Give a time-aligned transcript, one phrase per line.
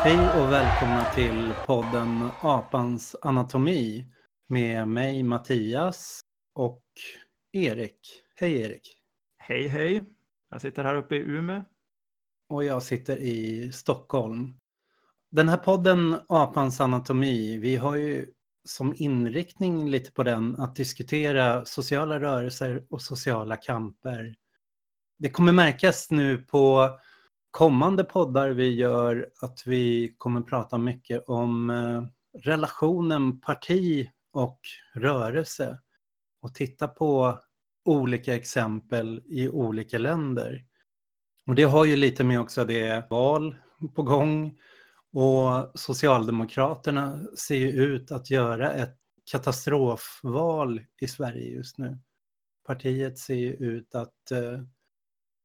[0.03, 4.05] Hej och välkomna till podden Apans anatomi
[4.47, 6.21] med mig Mattias
[6.55, 6.83] och
[7.51, 7.99] Erik.
[8.35, 8.97] Hej Erik!
[9.37, 10.03] Hej hej!
[10.49, 11.63] Jag sitter här uppe i Umeå.
[12.49, 14.59] Och jag sitter i Stockholm.
[15.31, 18.27] Den här podden Apans anatomi, vi har ju
[18.63, 24.35] som inriktning lite på den att diskutera sociala rörelser och sociala kamper.
[25.17, 26.89] Det kommer märkas nu på
[27.51, 32.03] kommande poddar vi gör att vi kommer prata mycket om eh,
[32.43, 34.59] relationen parti och
[34.93, 35.79] rörelse
[36.41, 37.39] och titta på
[37.85, 40.65] olika exempel i olika länder.
[41.47, 43.55] Och det har ju lite med också det val
[43.95, 44.57] på gång
[45.13, 48.97] och Socialdemokraterna ser ju ut att göra ett
[49.31, 51.99] katastrofval i Sverige just nu.
[52.67, 54.61] Partiet ser ju ut att eh,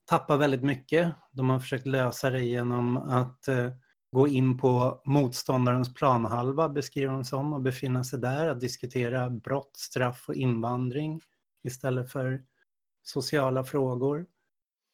[0.05, 1.15] tappar väldigt mycket.
[1.33, 3.71] De har försökt lösa det genom att eh,
[4.13, 9.77] gå in på motståndarens planhalva, beskriver de som, och befinna sig där, att diskutera brott,
[9.77, 11.21] straff och invandring
[11.65, 12.43] istället för
[13.03, 14.27] sociala frågor.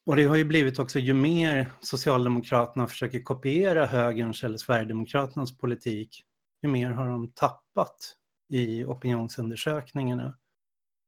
[0.07, 6.25] Och det har ju blivit också, ju mer Socialdemokraterna försöker kopiera högerns eller Sverigedemokraternas politik,
[6.63, 8.17] ju mer har de tappat
[8.49, 10.39] i opinionsundersökningarna.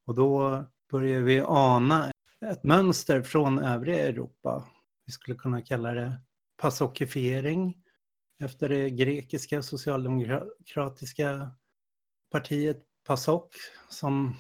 [0.07, 2.12] Och då börjar vi ana
[2.43, 4.69] ett mönster från övriga Europa.
[5.07, 6.21] Vi skulle kunna kalla det
[6.57, 7.83] passokifiering
[8.43, 11.51] efter det grekiska socialdemokratiska
[12.31, 13.55] partiet PASOK
[13.89, 14.37] som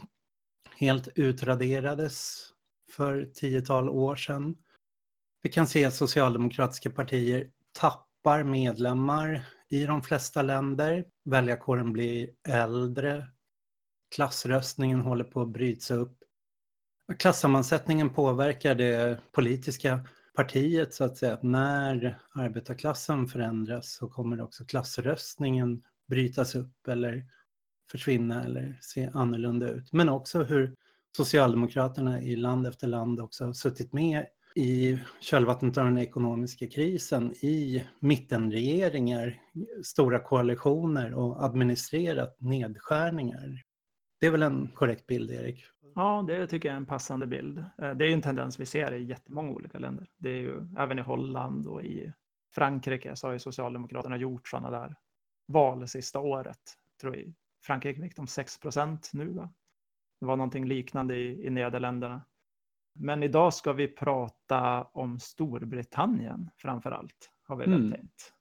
[0.76, 2.46] helt utraderades
[2.90, 4.56] för tiotal år sedan.
[5.42, 11.04] Vi kan se att socialdemokratiska partier tappar medlemmar i de flesta länder.
[11.24, 13.26] Väljarkåren blir äldre.
[14.14, 16.21] Klassröstningen håller på att brytas upp.
[17.18, 20.00] Klassammansättningen påverkar det politiska
[20.34, 21.34] partiet så att säga.
[21.34, 27.24] Att när arbetarklassen förändras så kommer också klassröstningen brytas upp eller
[27.90, 29.92] försvinna eller se annorlunda ut.
[29.92, 30.76] Men också hur
[31.16, 37.32] Socialdemokraterna i land efter land också har suttit med i kölvattnet av den ekonomiska krisen
[37.32, 39.40] i mittenregeringar,
[39.84, 43.62] stora koalitioner och administrerat nedskärningar.
[44.20, 45.64] Det är väl en korrekt bild, Erik?
[45.94, 47.58] Ja, det tycker jag är en passande bild.
[47.58, 50.08] Eh, det är en tendens vi ser i jättemånga olika länder.
[50.18, 52.12] Det är ju även i Holland och i
[52.54, 54.96] Frankrike så har ju Socialdemokraterna gjort sådana där
[55.48, 56.60] val sista året.
[56.90, 59.28] Jag tror i Frankrike fick de 6 procent nu.
[59.32, 59.52] Va?
[60.20, 62.24] Det var någonting liknande i, i Nederländerna.
[62.94, 67.92] Men idag ska vi prata om Storbritannien framför allt, har vi väl mm.
[67.92, 68.32] tänkt.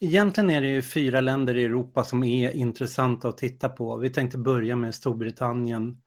[0.00, 3.96] Egentligen är det ju fyra länder i Europa som är intressanta att titta på.
[3.96, 6.02] Vi tänkte börja med Storbritannien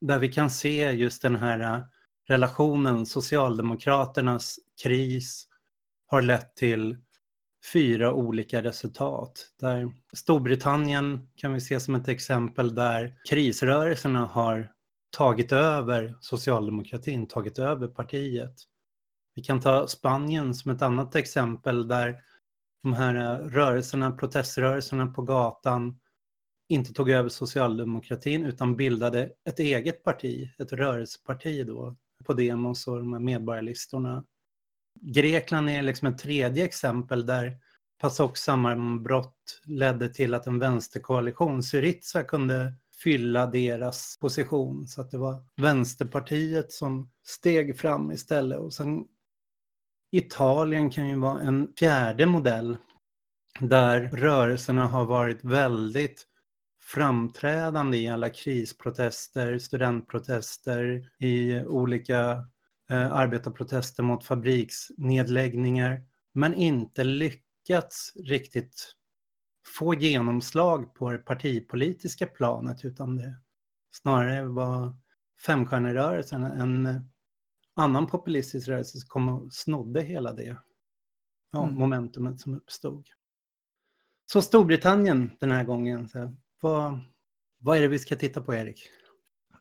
[0.00, 1.82] där vi kan se just den här äh,
[2.28, 5.48] relationen, Socialdemokraternas kris
[6.06, 6.96] har lett till
[7.72, 9.46] fyra olika resultat.
[9.60, 14.72] Där Storbritannien kan vi se som ett exempel där krisrörelserna har
[15.16, 18.54] tagit över socialdemokratin, tagit över partiet.
[19.34, 22.20] Vi kan ta Spanien som ett annat exempel där
[22.82, 25.98] de här äh, rörelserna, proteströrelserna på gatan
[26.68, 32.98] inte tog över socialdemokratin utan bildade ett eget parti, ett rörelseparti då, på Demos och
[32.98, 34.24] de här medborgarlistorna.
[35.00, 37.58] Grekland är liksom ett tredje exempel där
[38.00, 44.86] PASOKs sammanbrott ledde till att en vänsterkoalition, Syriza, kunde fylla deras position.
[44.86, 48.58] Så att det var Vänsterpartiet som steg fram istället.
[48.58, 49.04] Och sen
[50.10, 52.76] Italien kan ju vara en fjärde modell
[53.60, 56.26] där rörelserna har varit väldigt
[56.88, 62.30] framträdande i alla krisprotester, studentprotester, i olika
[62.90, 66.02] eh, arbetarprotester mot fabriksnedläggningar,
[66.32, 68.94] men inte lyckats riktigt
[69.76, 73.36] få genomslag på det partipolitiska planet utan det
[73.90, 74.96] snarare var
[75.46, 77.04] femstjärnerörelsen, en
[77.74, 80.56] annan populistisk rörelse som kom och snodde hela det
[81.52, 81.74] ja, mm.
[81.74, 83.08] momentumet som uppstod.
[84.32, 86.08] Så Storbritannien den här gången.
[86.08, 86.98] Så vad,
[87.58, 88.90] vad är det vi ska titta på, Erik?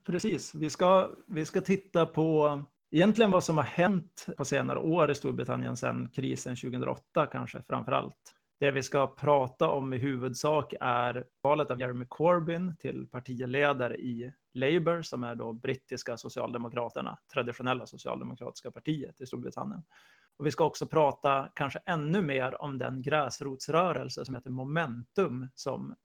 [0.06, 2.62] Precis, vi ska, vi ska titta på
[2.92, 7.92] egentligen vad som har hänt på senare år i Storbritannien sedan krisen 2008 kanske framför
[7.92, 8.34] allt.
[8.60, 14.34] Det vi ska prata om i huvudsak är valet av Jeremy Corbyn till partiledare i
[14.54, 19.84] Labour, som är då brittiska socialdemokraterna, traditionella socialdemokratiska partiet i Storbritannien.
[20.38, 25.96] Och vi ska också prata kanske ännu mer om den gräsrotsrörelse som heter Momentum, som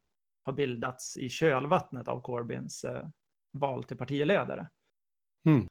[0.42, 3.08] har bildats i kölvattnet av Corbyns eh,
[3.52, 4.68] val till partiledare.
[5.46, 5.66] Mm.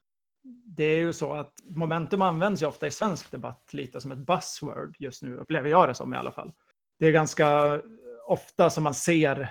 [0.66, 4.26] Det är ju så att momentum används ju ofta i svensk debatt lite som ett
[4.26, 6.52] buzzword just nu, upplever jag det som i alla fall.
[6.98, 7.80] Det är ganska
[8.26, 9.48] ofta som man ser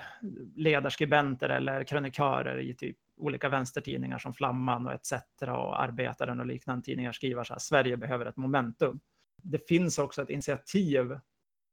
[0.56, 6.85] ledarskribenter eller krönikörer i typ olika vänstertidningar som Flamman och ETC och Arbetaren och liknande
[6.85, 9.00] tidningar skriver så här, Sverige behöver ett momentum.
[9.44, 11.19] Det finns också ett initiativ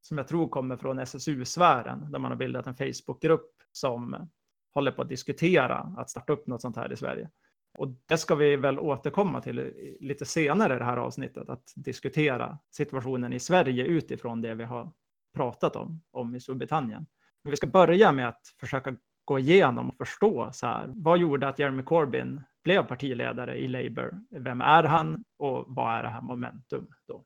[0.00, 4.28] som jag tror kommer från SSU-sfären, där man har bildat en Facebookgrupp som
[4.74, 7.30] håller på att diskutera att starta upp något sånt här i Sverige.
[7.78, 12.58] Och det ska vi väl återkomma till lite senare i det här avsnittet, att diskutera
[12.70, 14.92] situationen i Sverige utifrån det vi har
[15.34, 17.06] pratat om, om i Storbritannien.
[17.44, 21.48] Men vi ska börja med att försöka gå igenom och förstå så här, vad gjorde
[21.48, 24.20] att Jeremy Corbyn blev partiledare i Labour?
[24.30, 27.24] Vem är han och vad är det här momentum då?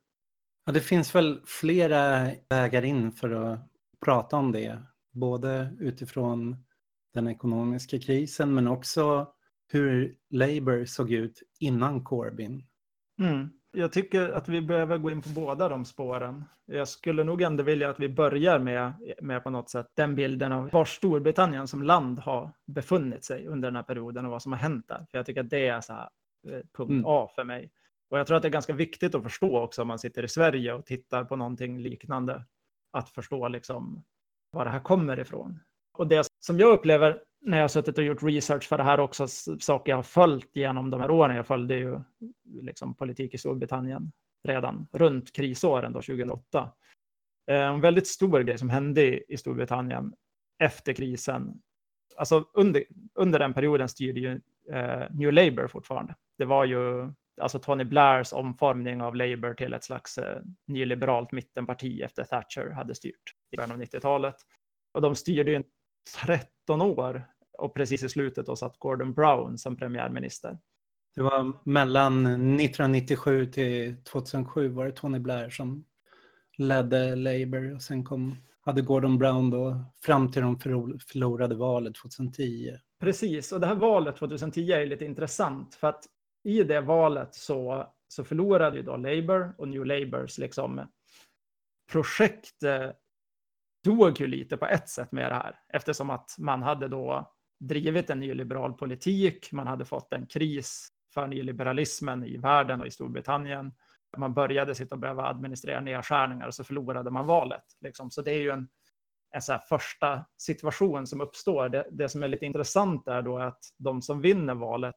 [0.65, 3.59] Ja, det finns väl flera vägar in för att
[4.05, 4.81] prata om det,
[5.11, 6.55] både utifrån
[7.13, 9.27] den ekonomiska krisen men också
[9.71, 12.63] hur Labour såg ut innan Corbyn.
[13.19, 13.49] Mm.
[13.71, 16.43] Jag tycker att vi behöver gå in på båda de spåren.
[16.65, 20.51] Jag skulle nog ändå vilja att vi börjar med, med på något sätt den bilden
[20.51, 24.51] av var Storbritannien som land har befunnit sig under den här perioden och vad som
[24.51, 25.05] har hänt där.
[25.11, 26.09] För jag tycker att det är så här,
[26.47, 27.05] eh, punkt mm.
[27.05, 27.71] A för mig.
[28.13, 30.27] Och jag tror att det är ganska viktigt att förstå också om man sitter i
[30.27, 32.43] Sverige och tittar på någonting liknande.
[32.91, 34.03] Att förstå liksom
[34.51, 35.59] var det här kommer ifrån.
[35.93, 38.99] Och det som jag upplever när jag har suttit och gjort research för det här
[38.99, 39.27] också,
[39.59, 41.35] saker jag har följt genom de här åren.
[41.35, 41.99] Jag följde ju
[42.61, 44.11] liksom politik i Storbritannien
[44.43, 46.71] redan runt krisåren då, 2008.
[47.47, 50.13] Eh, en väldigt stor grej som hände i Storbritannien
[50.59, 51.61] efter krisen.
[52.17, 52.83] Alltså under,
[53.13, 56.15] under den perioden styrde ju eh, New Labour fortfarande.
[56.37, 57.09] Det var ju
[57.41, 62.95] alltså Tony Blairs omformning av Labour till ett slags eh, nyliberalt mittenparti efter Thatcher hade
[62.95, 64.35] styrt i början av 90-talet.
[64.93, 65.63] Och de styrde ju
[66.25, 67.27] 13 år
[67.57, 70.57] och precis i slutet då satt Gordon Brown som premiärminister.
[71.15, 75.85] Det var mellan 1997 till 2007 var det Tony Blair som
[76.57, 82.77] ledde Labour och sen kom, hade Gordon Brown då fram till de förlorade valet 2010.
[82.99, 86.03] Precis, och det här valet 2010 är lite intressant för att
[86.43, 90.87] i det valet så, så förlorade ju då Labour och New Labours liksom
[91.91, 92.89] projekt eh,
[93.83, 98.09] dog ju lite på ett sätt med det här eftersom att man hade då drivit
[98.09, 99.51] en nyliberal politik.
[99.51, 103.73] Man hade fått en kris för nyliberalismen i världen och i Storbritannien.
[104.17, 107.63] Man började sitta och behöva administrera nedskärningar och så förlorade man valet.
[107.81, 108.11] Liksom.
[108.11, 108.67] Så det är ju en,
[109.31, 111.69] en så första situation som uppstår.
[111.69, 114.95] Det, det, som är lite intressant är då att de som vinner valet,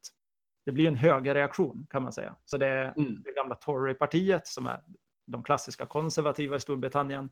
[0.66, 2.36] det blir en högerreaktion kan man säga.
[2.44, 3.22] Så det är mm.
[3.22, 4.80] det gamla Torypartiet som är
[5.26, 7.30] de klassiska konservativa i Storbritannien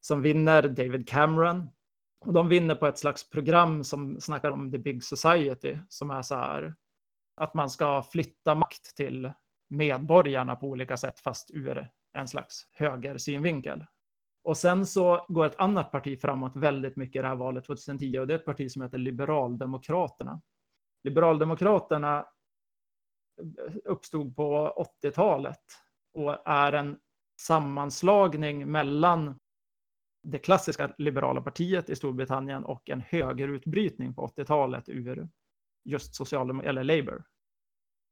[0.00, 1.68] som vinner David Cameron
[2.26, 6.22] och de vinner på ett slags program som snackar om the big society, som är
[6.22, 6.74] så här
[7.36, 9.32] att man ska flytta makt till
[9.68, 13.84] medborgarna på olika sätt, fast ur en slags högersynvinkel.
[14.44, 18.18] Och sen så går ett annat parti framåt väldigt mycket i det här valet 2010
[18.18, 20.40] och det är ett parti som heter Liberaldemokraterna.
[21.04, 22.26] Liberaldemokraterna
[23.84, 25.60] uppstod på 80-talet
[26.14, 26.98] och är en
[27.40, 29.38] sammanslagning mellan
[30.22, 35.28] det klassiska liberala partiet i Storbritannien och en högerutbrytning på 80-talet ur
[35.84, 37.24] just social eller Labour.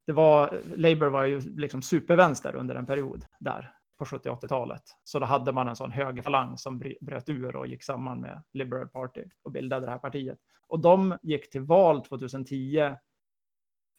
[0.07, 4.83] Det var, Labour var ju liksom supervänster under en period där på 70 80-talet.
[5.05, 8.89] Så då hade man en sån högerfalang som bröt ur och gick samman med Liberal
[8.89, 10.39] Party och bildade det här partiet.
[10.67, 12.95] Och de gick till val 2010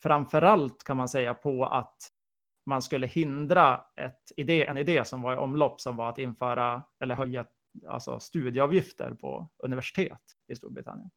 [0.03, 1.97] framförallt kan man säga på att
[2.65, 6.83] man skulle hindra ett idé, en idé som var i omlopp som var att införa
[6.99, 7.45] eller höja
[7.87, 11.09] alltså studieavgifter på universitet i Storbritannien.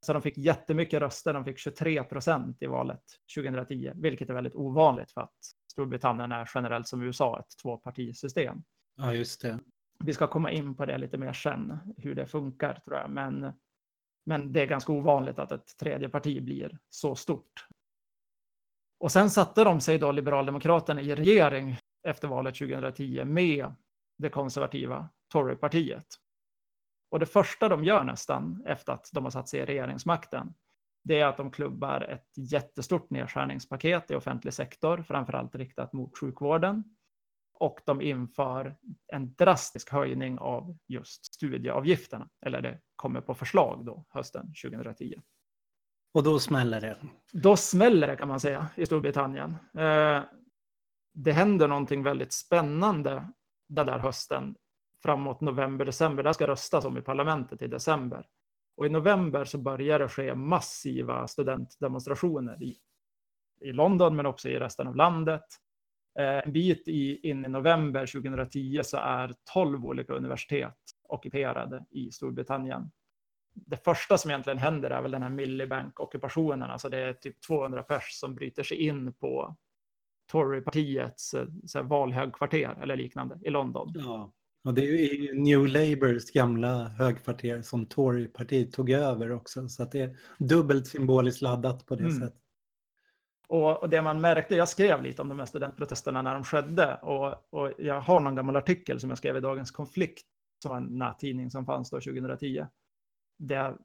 [0.00, 3.02] Så de fick jättemycket röster, de fick 23 procent i valet
[3.36, 5.36] 2010, vilket är väldigt ovanligt för att
[5.72, 8.62] Storbritannien är generellt som USA ett tvåpartisystem.
[8.96, 9.58] Ja, just det.
[10.04, 13.52] Vi ska komma in på det lite mer sen, hur det funkar tror jag, men,
[14.26, 17.66] men det är ganska ovanligt att ett tredje parti blir så stort.
[18.98, 21.76] Och sen satte de sig då, Liberaldemokraterna, i regering
[22.08, 23.74] efter valet 2010 med
[24.18, 26.06] det konservativa Torypartiet.
[27.10, 30.54] Och det första de gör nästan efter att de har satt sig i regeringsmakten,
[31.04, 36.84] det är att de klubbar ett jättestort nedskärningspaket i offentlig sektor, framförallt riktat mot sjukvården.
[37.58, 38.76] och de inför
[39.12, 42.28] en drastisk höjning av just studieavgifterna.
[42.46, 45.14] Eller det kommer på förslag då hösten 2010.
[46.16, 46.96] Och då smäller det?
[47.32, 49.56] Då smäller det kan man säga i Storbritannien.
[49.78, 50.22] Eh,
[51.14, 53.28] det händer någonting väldigt spännande
[53.68, 54.54] den där hösten
[55.02, 56.22] framåt november, december.
[56.22, 58.26] Det ska röstas om i parlamentet i december.
[58.76, 62.76] Och i november så börjar det ske massiva studentdemonstrationer i,
[63.60, 65.44] i London men också i resten av landet.
[66.18, 72.10] Eh, en bit i, in i november 2010 så är 12 olika universitet ockuperade i
[72.10, 72.90] Storbritannien.
[73.66, 77.82] Det första som egentligen händer är väl den här Millibank-ockupationen, alltså det är typ 200
[77.82, 79.56] pers som bryter sig in på
[80.32, 81.34] Torypartiets
[81.74, 83.92] eh, valhögkvarter eller liknande i London.
[83.94, 84.32] Ja,
[84.64, 89.92] och det är ju New Labours gamla högkvarter som Torypartiet tog över också, så att
[89.92, 92.20] det är dubbelt symboliskt laddat på det mm.
[92.20, 92.42] sättet.
[93.48, 96.94] Och, och, det man märkte, jag skrev lite om de här studentprotesterna när de skedde
[96.94, 100.26] och, och jag har någon gammal artikel som jag skrev i Dagens Konflikt,
[100.62, 102.66] som var en nättidning som fanns då 2010.
[103.38, 103.76] Det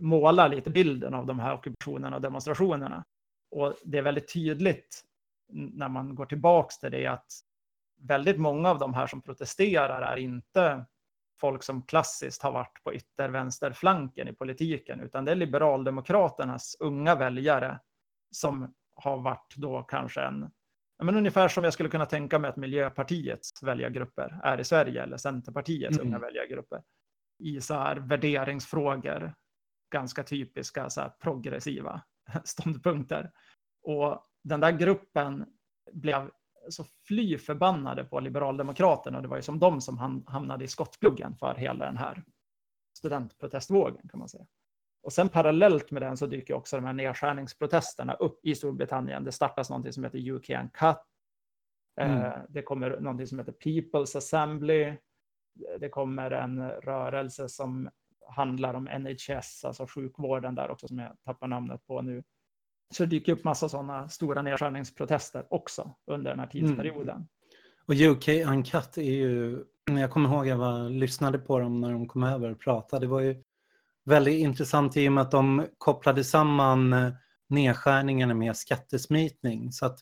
[0.00, 3.04] målar lite bilden av de här ockupationerna och demonstrationerna.
[3.50, 5.04] Och det är väldigt tydligt
[5.52, 7.32] när man går tillbaks till det att
[8.00, 10.84] väldigt många av de här som protesterar är inte
[11.40, 17.80] folk som klassiskt har varit på yttervänsterflanken i politiken, utan det är liberaldemokraternas unga väljare
[18.30, 20.50] som har varit då kanske en,
[21.02, 25.16] men ungefär som jag skulle kunna tänka mig att Miljöpartiets väljargrupper är i Sverige, eller
[25.16, 26.08] Centerpartiets mm.
[26.08, 26.82] unga väljargrupper,
[27.40, 29.34] i så här värderingsfrågor,
[29.92, 32.02] ganska typiska så här progressiva
[32.44, 33.30] ståndpunkter.
[33.82, 35.46] Och den där gruppen
[35.92, 36.30] blev
[36.68, 41.36] så fly förbannade på Liberaldemokraterna och det var ju som de som hamnade i skottpluggen
[41.36, 42.22] för hela den här
[42.98, 44.46] studentprotestvågen kan man säga.
[45.02, 49.24] Och sen parallellt med den så dyker också de här nedskärningsprotesterna upp i Storbritannien.
[49.24, 50.96] Det startas någonting som heter UK Uncut.
[52.00, 52.40] Eh, mm.
[52.48, 54.96] Det kommer någonting som heter People's Assembly.
[55.80, 57.90] Det kommer en rörelse som
[58.28, 62.22] handlar om NHS, alltså sjukvården där också som jag tappar namnet på nu.
[62.94, 66.66] Så det dyker upp massa sådana stora nedskärningsprotester också under den här mm.
[66.66, 67.16] tidsperioden.
[67.16, 67.28] Mm.
[67.86, 72.08] Och UK Uncut är ju, jag kommer ihåg jag var, lyssnade på dem när de
[72.08, 73.42] kom över och pratade, det var ju
[74.04, 77.12] väldigt intressant i och med att de kopplade samman eh,
[77.48, 79.72] nedskärningarna med skattesmitning.
[79.72, 79.98] Så att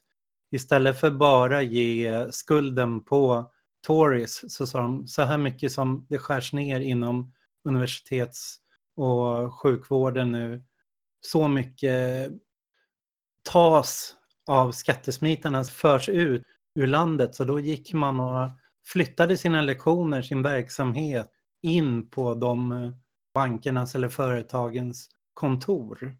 [0.51, 6.19] istället för bara ge skulden på Tories så sa de så här mycket som det
[6.19, 7.33] skärs ner inom
[7.65, 8.59] universitets
[8.97, 10.63] och sjukvården nu.
[11.21, 12.31] Så mycket
[13.43, 14.15] tas
[14.47, 16.43] av skattesmitarna förs ut
[16.75, 17.35] ur landet.
[17.35, 18.51] Så då gick man och
[18.87, 21.31] flyttade sina lektioner, sin verksamhet
[21.63, 22.91] in på de eh,
[23.35, 26.17] bankernas eller företagens kontor.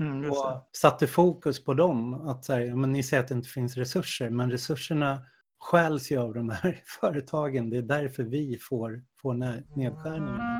[0.00, 2.14] Mm, och satte fokus på dem.
[2.14, 5.22] Att säga, men ni säger att det inte finns resurser, men resurserna
[5.58, 7.70] stjäls ju av de här företagen.
[7.70, 9.34] Det är därför vi får, får
[9.76, 10.58] nedskärningarna.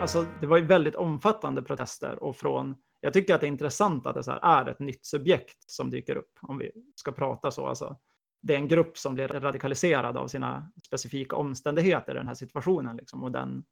[0.00, 4.06] Alltså, det var ju väldigt omfattande protester och från, jag tycker att det är intressant
[4.06, 7.66] att det så är ett nytt subjekt som dyker upp, om vi ska prata så.
[7.66, 7.96] Alltså,
[8.42, 12.96] det är en grupp som blir radikaliserad av sina specifika omständigheter i den här situationen.
[12.96, 13.64] Liksom, och den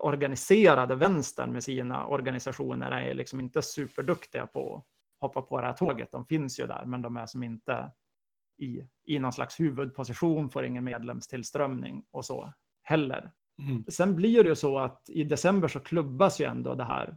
[0.00, 4.84] organiserade vänstern med sina organisationer är liksom inte superduktiga på att
[5.20, 6.12] hoppa på det här tåget.
[6.12, 7.92] De finns ju där, men de är som inte
[8.58, 13.32] i, i någon slags huvudposition, får ingen medlemstillströmning och så heller.
[13.62, 13.84] Mm.
[13.88, 17.16] Sen blir det ju så att i december så klubbas ju ändå det här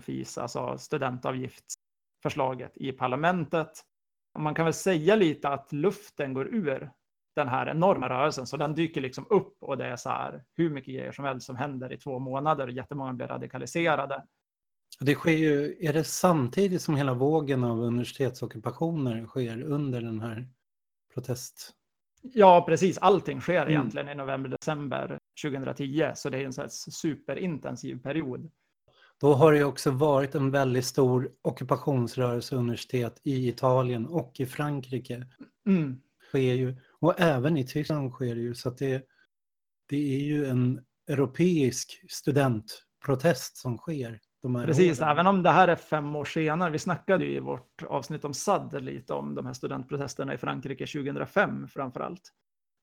[0.00, 3.84] fees, alltså studentavgiftsförslaget i parlamentet
[4.38, 6.90] man kan väl säga lite att luften går ur
[7.36, 10.70] den här enorma rörelsen, så den dyker liksom upp och det är så här hur
[10.70, 12.68] mycket grejer som helst som händer i två månader.
[12.68, 14.24] Jättemånga blir radikaliserade.
[15.04, 20.48] Det sker ju, är det samtidigt som hela vågen av universitetsockupationer sker under den här
[21.14, 21.72] protest?
[22.22, 22.98] Ja, precis.
[22.98, 23.70] Allting sker mm.
[23.70, 28.50] egentligen i november, december 2010, så det är en så superintensiv period.
[29.20, 35.26] Då har det också varit en väldigt stor ockupationsrörelse universitet i Italien och i Frankrike.
[35.66, 36.00] Mm.
[36.28, 38.54] Sker ju, och även i Tyskland sker det ju.
[38.54, 39.02] Så det,
[39.88, 44.20] det är ju en europeisk studentprotest som sker.
[44.42, 45.10] Precis, åren.
[45.10, 46.70] även om det här är fem år senare.
[46.70, 50.86] Vi snackade ju i vårt avsnitt om SAD lite om de här studentprotesterna i Frankrike
[50.86, 52.32] 2005 framför allt.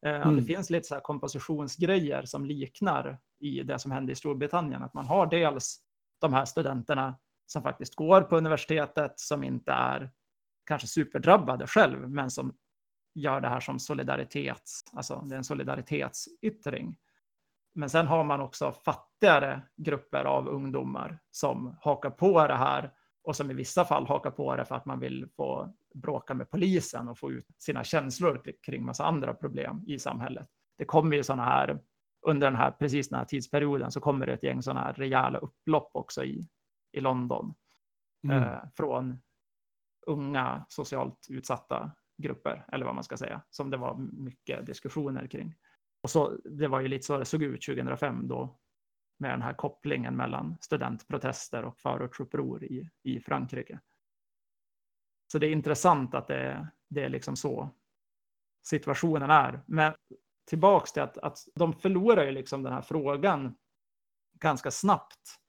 [0.05, 0.35] Mm.
[0.35, 4.83] Det finns lite så här kompositionsgrejer som liknar i det som hände i Storbritannien.
[4.83, 5.79] Att man har dels
[6.21, 10.11] de här studenterna som faktiskt går på universitetet, som inte är
[10.65, 12.53] kanske superdrabbade själv, men som
[13.15, 16.97] gör det här som solidaritets, alltså det är en solidaritetsyttring.
[17.79, 22.93] Men sen har man också fattigare grupper av ungdomar som hakar på det här
[23.23, 26.49] och som i vissa fall hakar på det för att man vill få bråka med
[26.49, 30.47] polisen och få ut sina känslor kring massa andra problem i samhället.
[30.77, 31.79] Det kommer ju sådana här,
[32.27, 35.39] under den här, precis den här tidsperioden så kommer det ett gäng sådana här rejäla
[35.39, 36.47] upplopp också i,
[36.91, 37.53] i London.
[38.23, 38.43] Mm.
[38.43, 39.21] Eh, från
[40.07, 45.55] unga socialt utsatta grupper, eller vad man ska säga, som det var mycket diskussioner kring.
[46.01, 48.59] Och så, det var ju lite så det såg ut 2005 då,
[49.17, 53.79] med den här kopplingen mellan studentprotester och förortsuppror i, i Frankrike.
[55.31, 57.69] Så det är intressant att det, det är liksom så
[58.63, 59.61] situationen är.
[59.65, 59.93] Men
[60.47, 63.55] tillbaks till att, att de förlorar ju liksom den här frågan
[64.33, 65.39] ganska snabbt.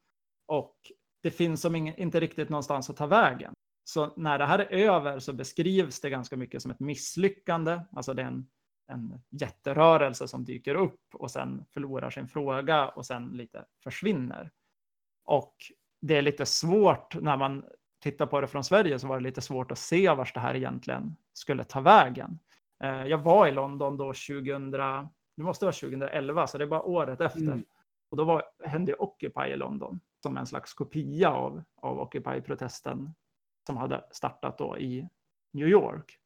[0.47, 0.77] Och
[1.23, 3.55] det finns som ingen, inte riktigt någonstans att ta vägen.
[3.85, 7.81] Så när det här är över så beskrivs det ganska mycket som ett misslyckande.
[7.93, 8.47] Alltså det är en,
[8.91, 14.51] en jätterörelse som dyker upp och sen förlorar sin fråga och sen lite försvinner.
[15.25, 15.55] Och
[16.01, 17.65] det är lite svårt när man
[18.03, 20.57] tittar på det från Sverige så var det lite svårt att se vart det här
[20.57, 22.39] egentligen skulle ta vägen.
[22.83, 26.83] Eh, jag var i London då 2000, det måste vara 2011, så det är bara
[26.83, 27.41] året efter.
[27.41, 27.65] Mm.
[28.11, 33.15] Och då var, hände Occupy i London som en slags kopia av, av Occupy-protesten
[33.67, 35.09] som hade startat då i
[35.53, 36.20] New York.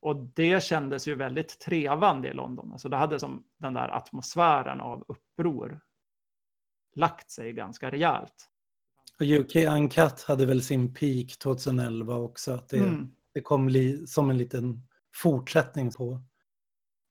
[0.00, 2.72] Och det kändes ju väldigt trevande i London.
[2.72, 5.80] Alltså det hade som den där atmosfären av uppror
[6.94, 8.50] lagt sig ganska rejält.
[9.20, 12.52] Och UK Uncut hade väl sin peak 2011 också.
[12.52, 13.08] Att det, mm.
[13.34, 14.82] det kom li, som en liten
[15.14, 16.20] fortsättning på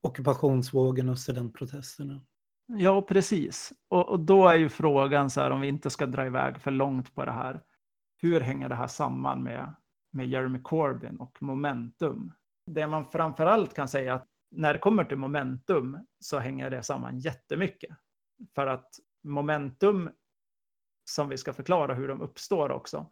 [0.02, 2.20] ockupationsvågen och studentprotesterna.
[2.66, 3.72] Ja, precis.
[3.88, 6.70] Och, och, då är ju frågan så här om vi inte ska dra iväg för
[6.70, 7.62] långt på det här.
[8.16, 9.74] Hur hänger det här samman med,
[10.10, 12.32] med Jeremy Corbyn och momentum?
[12.66, 17.18] Det man framförallt kan säga att när det kommer till momentum så hänger det samman
[17.18, 17.96] jättemycket.
[18.54, 18.90] För att
[19.24, 20.10] momentum,
[21.10, 23.10] som vi ska förklara hur de uppstår också,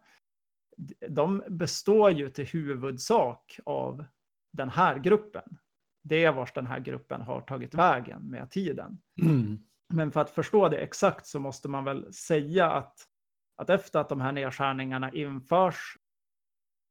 [1.09, 4.05] de består ju till huvudsak av
[4.53, 5.57] den här gruppen.
[6.03, 9.01] Det är vars den här gruppen har tagit vägen med tiden.
[9.21, 9.59] Mm.
[9.93, 12.97] Men för att förstå det exakt så måste man väl säga att,
[13.55, 15.97] att efter att de här nedskärningarna införs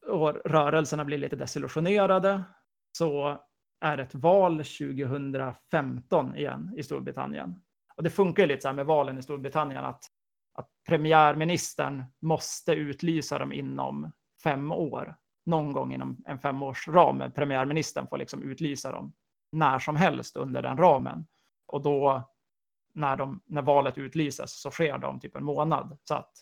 [0.07, 2.43] och rörelserna blir lite desillusionerade
[2.93, 3.40] så
[3.81, 7.62] är ett val 2015 igen i Storbritannien.
[7.97, 10.05] Och det funkar ju lite så här med valen i Storbritannien att,
[10.55, 14.12] att premiärministern måste utlysa dem inom
[14.43, 17.33] fem år någon gång inom en femårsram.
[17.35, 19.12] Premiärministern får liksom utlysa dem
[19.53, 21.27] när som helst under den ramen.
[21.67, 22.31] Och då
[22.95, 25.99] när, de, när valet utlyses så sker det om typ en månad.
[26.05, 26.33] Så att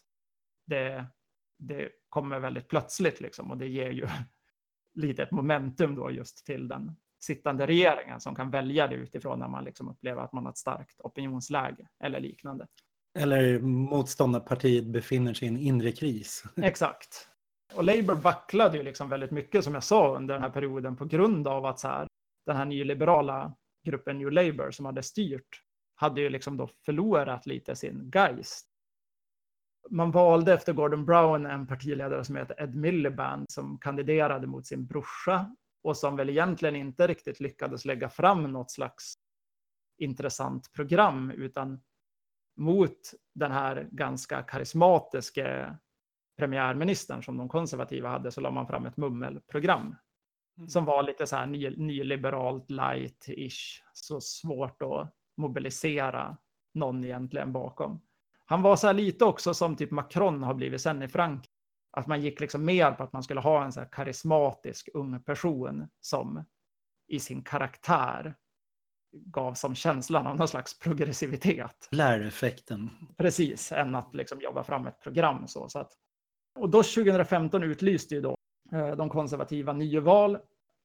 [0.67, 1.07] det,
[1.63, 4.09] det kommer väldigt plötsligt liksom och det ger ju
[4.95, 9.49] lite ett momentum då just till den sittande regeringen som kan välja det utifrån när
[9.49, 12.67] man liksom upplever att man har ett starkt opinionsläge eller liknande.
[13.19, 16.45] Eller motståndarpartiet befinner sig i en inre kris.
[16.57, 17.29] Exakt.
[17.75, 21.05] Och Labour vacklade ju liksom väldigt mycket som jag sa under den här perioden på
[21.05, 22.09] grund av att så här,
[22.47, 25.63] den här nyliberala gruppen New Labour som hade styrt
[25.95, 28.72] hade ju liksom då förlorat lite sin geist.
[29.91, 34.87] Man valde efter Gordon Brown en partiledare som heter Ed Miliband som kandiderade mot sin
[34.87, 39.15] brorsa och som väl egentligen inte riktigt lyckades lägga fram något slags
[39.99, 41.81] intressant program utan
[42.57, 42.99] mot
[43.35, 45.79] den här ganska karismatiska
[46.39, 49.97] premiärministern som de konservativa hade så la man fram ett mummelprogram
[50.59, 50.69] mm.
[50.69, 53.83] som var lite så här ny, nyliberalt light-ish.
[53.93, 56.37] Så svårt att mobilisera
[56.75, 58.01] någon egentligen bakom.
[58.45, 61.49] Han var så här lite också som typ Macron har blivit sen i Frankrike.
[61.97, 65.23] Att man gick liksom mer på att man skulle ha en så här karismatisk ung
[65.23, 66.45] person som
[67.09, 68.35] i sin karaktär
[69.13, 71.89] gav som känslan av någon slags progressivitet.
[71.91, 72.91] Läreffekten.
[73.17, 75.69] Precis, än att liksom jobba fram ett program så.
[75.69, 75.93] så att
[76.59, 78.37] och då 2015 utlyste ju då
[78.73, 80.39] eh, de konservativa nyval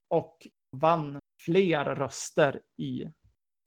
[0.08, 3.08] och vann fler röster i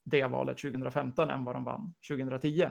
[0.04, 2.70] det valet 2015 än vad de vann 2010.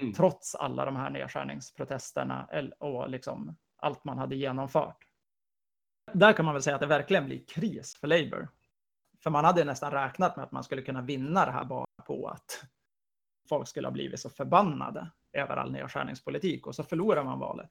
[0.00, 0.12] Mm.
[0.12, 5.04] Trots alla de här nedskärningsprotesterna och liksom allt man hade genomfört.
[6.12, 8.48] Där kan man väl säga att det verkligen blir kris för Labour.
[9.22, 12.28] För man hade nästan räknat med att man skulle kunna vinna det här bara på
[12.28, 12.64] att
[13.48, 17.68] folk skulle ha blivit så förbannade över all nedskärningspolitik och så förlorar man valet.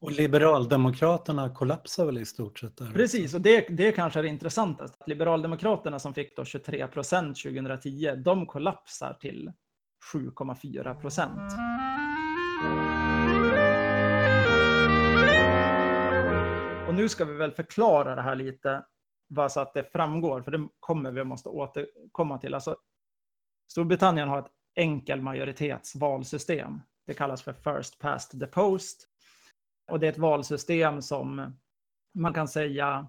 [0.00, 2.76] Och Liberaldemokraterna kollapsar väl i stort sett?
[2.76, 2.90] Där.
[2.90, 4.96] Precis, och det, det kanske är det intressantaste.
[5.06, 9.52] Liberaldemokraterna som fick då 23 procent 2010, de kollapsar till
[10.14, 11.52] 7,4 procent.
[16.88, 18.84] Och nu ska vi väl förklara det här lite,
[19.28, 22.54] bara så att det framgår, för det kommer vi måste återkomma till.
[22.54, 22.76] Alltså,
[23.70, 26.80] Storbritannien har ett enkel majoritetsvalsystem.
[27.06, 29.08] Det kallas för first past the post.
[29.90, 31.56] Och det är ett valsystem som
[32.14, 33.08] man kan säga,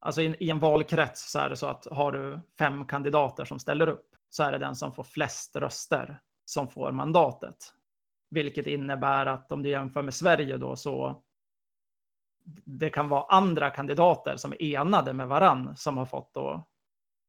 [0.00, 3.58] alltså i, i en valkrets så är det så att har du fem kandidater som
[3.58, 7.56] ställer upp så är det den som får flest röster som får mandatet.
[8.30, 11.22] Vilket innebär att om du jämför med Sverige då så
[12.64, 16.66] det kan vara andra kandidater som är enade med varann som har fått då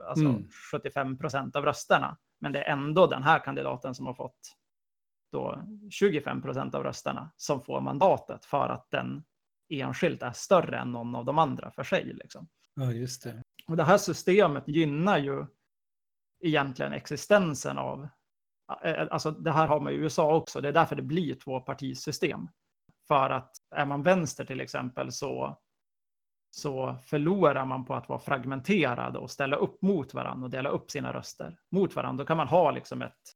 [0.03, 0.47] alltså mm.
[0.71, 2.17] 75 procent av rösterna.
[2.39, 4.57] Men det är ändå den här kandidaten som har fått
[5.31, 9.23] då 25 procent av rösterna som får mandatet för att den
[9.69, 12.13] enskilt är större än någon av de andra för sig.
[12.13, 12.47] Liksom.
[12.73, 13.43] Ja, just det.
[13.67, 15.45] Och det här systemet gynnar ju
[16.41, 18.07] egentligen existensen av,
[18.83, 21.35] eh, eh, alltså det här har man i USA också, det är därför det blir
[21.35, 22.47] tvåpartisystem.
[23.07, 25.59] För att är man vänster till exempel så,
[26.51, 30.91] så förlorar man på att vara fragmenterad och ställa upp mot varandra och dela upp
[30.91, 32.23] sina röster mot varandra.
[32.23, 33.35] Då kan man ha liksom ett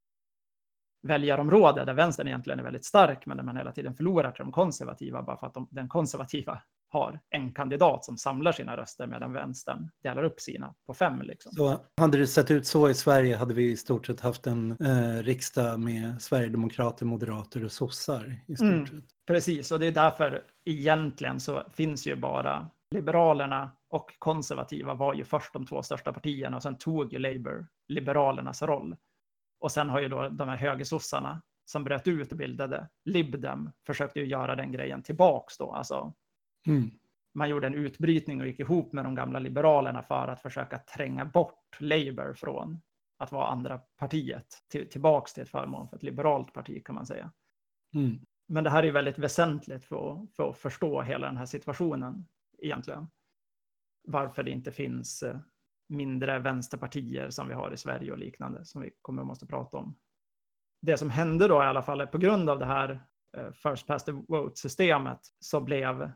[1.02, 4.52] väljarområde där vänstern egentligen är väldigt stark, men där man hela tiden förlorar till de
[4.52, 6.62] konservativa bara för att de, den konservativa
[6.96, 11.22] har en kandidat som samlar sina röster medan vänstern delar upp sina på fem.
[11.22, 11.52] Liksom.
[11.52, 14.72] Så hade det sett ut så i Sverige hade vi i stort sett haft en
[14.72, 18.40] eh, riksdag med sverigedemokrater, moderater och sossar.
[18.48, 24.16] I stort mm, precis, och det är därför egentligen så finns ju bara Liberalerna och
[24.20, 28.96] konservativa var ju först de två största partierna och sen tog ju Labour Liberalernas roll.
[29.60, 34.20] Och sen har ju då de här högersossarna som bröt ut och bildade Libdem försökte
[34.20, 36.14] ju göra den grejen tillbaks då, alltså
[36.67, 36.91] Mm.
[37.34, 41.25] Man gjorde en utbrytning och gick ihop med de gamla liberalerna för att försöka tränga
[41.25, 42.82] bort Labour från
[43.17, 47.06] att vara andra partiet till, tillbaks till ett förmån för ett liberalt parti kan man
[47.06, 47.32] säga.
[47.93, 48.19] Mm.
[48.47, 53.08] Men det här är väldigt väsentligt för, för att förstå hela den här situationen egentligen.
[54.08, 55.38] Varför det inte finns eh,
[55.88, 59.78] mindre vänsterpartier som vi har i Sverige och liknande som vi kommer att måste prata
[59.78, 59.95] om.
[60.82, 63.06] Det som hände då i alla fall är på grund av det här
[63.38, 66.12] eh, first past the vote systemet så blev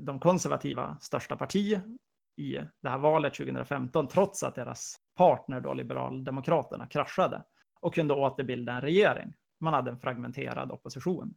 [0.00, 1.80] de konservativa största parti
[2.36, 7.44] i det här valet 2015, trots att deras partner då, Liberaldemokraterna, kraschade
[7.80, 9.34] och kunde återbilda en regering.
[9.60, 11.34] Man hade en fragmenterad opposition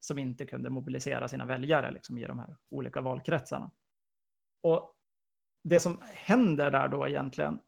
[0.00, 3.70] som inte kunde mobilisera sina väljare liksom, i de här olika valkretsarna.
[4.62, 4.94] Och
[5.64, 7.60] det som händer där då egentligen,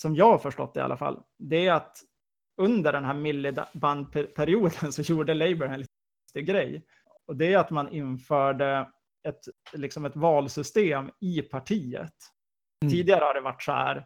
[0.00, 1.98] som jag har förstått det i alla fall, det är att
[2.56, 6.86] under den här millibandperioden så gjorde Labour en liten grej.
[7.26, 8.92] Och det är att man införde
[9.28, 9.40] ett,
[9.72, 12.14] liksom ett valsystem i partiet.
[12.82, 12.92] Mm.
[12.92, 13.96] Tidigare har det varit så här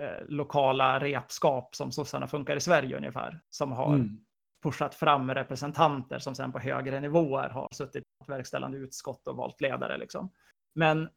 [0.00, 4.20] eh, lokala repskap som sossarna funkar i Sverige ungefär, som har mm.
[4.62, 9.60] pushat fram representanter som sen på högre nivåer har suttit i verkställande utskott och valt
[9.60, 9.98] ledare.
[9.98, 10.30] Liksom.
[10.74, 11.08] Men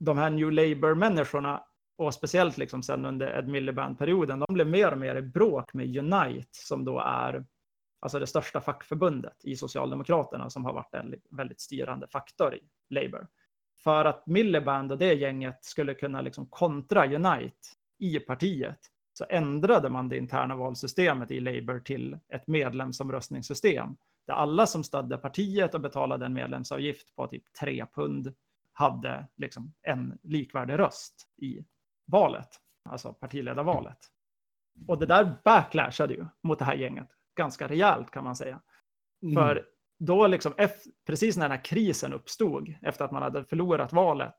[0.00, 1.64] de här New Labour-människorna,
[1.98, 5.96] och speciellt liksom sen under Ed Miliband-perioden, de blev mer och mer i bråk med
[5.96, 7.44] Unite, som då är
[8.00, 13.26] alltså det största fackförbundet i Socialdemokraterna som har varit en väldigt styrande faktor i Labour.
[13.84, 18.78] För att Miliband och det gänget skulle kunna liksom kontra Unite i partiet
[19.12, 25.18] så ändrade man det interna valsystemet i Labour till ett medlemsomröstningssystem där alla som stödde
[25.18, 28.34] partiet och betalade en medlemsavgift på typ 3 pund
[28.72, 31.64] hade liksom en likvärdig röst i
[32.06, 32.48] valet,
[32.84, 33.98] alltså partiledarvalet.
[34.88, 38.60] Och det där backlashade ju mot det här gänget ganska rejält kan man säga.
[39.22, 39.34] Mm.
[39.34, 39.66] För
[39.98, 40.54] då, liksom,
[41.06, 44.36] precis när den här krisen uppstod, efter att man hade förlorat valet,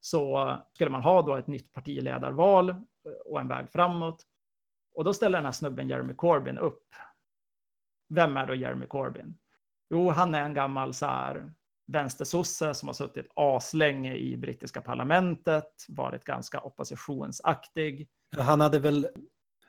[0.00, 2.74] så skulle man ha då ett nytt partiledarval
[3.24, 4.22] och en väg framåt.
[4.94, 6.88] Och då ställer den här snubben Jeremy Corbyn upp.
[8.08, 9.38] Vem är då Jeremy Corbyn?
[9.90, 11.52] Jo, han är en gammal så här
[11.86, 18.08] vänstersosse som har suttit aslänge i brittiska parlamentet, varit ganska oppositionsaktig.
[18.38, 19.08] Han hade väl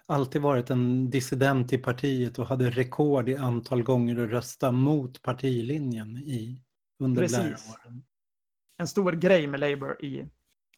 [0.08, 5.22] alltid varit en dissident i partiet och hade rekord i antal gånger att rösta mot
[5.22, 6.62] partilinjen i,
[7.00, 8.04] under Blair-åren.
[8.78, 10.30] En stor grej med Labour i,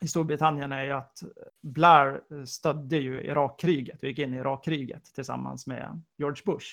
[0.01, 1.23] i Storbritannien är ju att
[1.61, 6.67] Blair stödde ju Irakkriget och gick in i Irakkriget tillsammans med George Bush.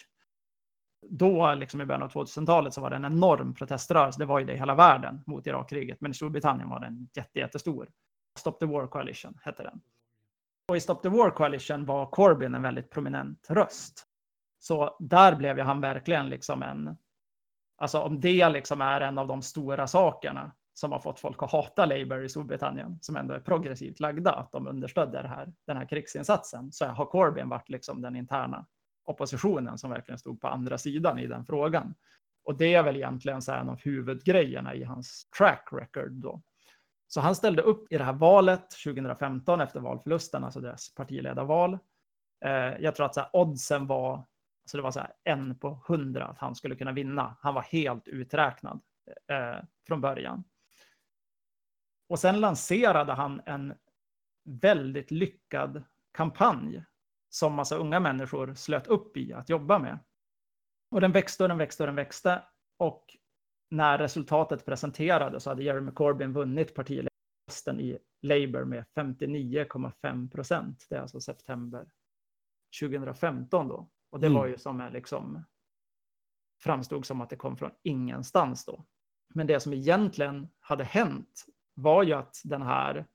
[1.09, 4.19] Då, liksom i början av 2000-talet, så var det en enorm proteströrelse.
[4.19, 7.39] Det var ju det i hela världen mot Irakkriget, men i Storbritannien var den jätte,
[7.39, 7.89] jättestor.
[8.39, 9.81] Stop the War Coalition hette den.
[10.69, 14.07] Och i Stop the War Coalition var Corbyn en väldigt prominent röst.
[14.59, 16.97] Så där blev ju han verkligen liksom en,
[17.77, 21.53] alltså om det liksom är en av de stora sakerna som har fått folk att
[21.53, 25.77] hata Labour i Storbritannien, som ändå är progressivt lagda, att de understödde det här, den
[25.77, 28.67] här krigsinsatsen, så har Corbyn varit liksom den interna
[29.05, 31.95] oppositionen som verkligen stod på andra sidan i den frågan.
[32.45, 36.43] Och det är väl egentligen så en av huvudgrejerna i hans track record då.
[37.07, 41.79] Så han ställde upp i det här valet 2015 efter valförlusten, alltså deras partiledarval.
[42.45, 45.83] Eh, jag tror att så här, oddsen var, alltså det var så här, en på
[45.89, 47.37] hundra att han skulle kunna vinna.
[47.41, 48.81] Han var helt uträknad
[49.29, 50.45] eh, från början.
[52.09, 53.75] Och sen lanserade han en
[54.45, 56.85] väldigt lyckad kampanj
[57.29, 59.99] som massa unga människor slöt upp i att jobba med.
[60.91, 62.43] Och den växte och den växte och den växte.
[62.77, 63.17] Och
[63.75, 70.87] när resultatet presenterades så hade Jeremy Corbyn vunnit partiledaren i Labour med 59,5 procent.
[70.89, 71.87] Det är alltså september
[72.81, 73.89] 2015 då.
[74.11, 74.39] Och det mm.
[74.39, 75.45] var ju som en liksom
[76.63, 78.85] framstod som att det kom från ingenstans då.
[79.35, 83.07] Men det som egentligen hade hänt var ju att den här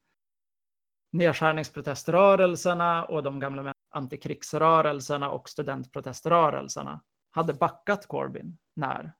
[1.11, 9.13] nedskärningsproteströrelserna och de gamla antikrigsrörelserna och studentproteströrelserna hade backat Corbyn när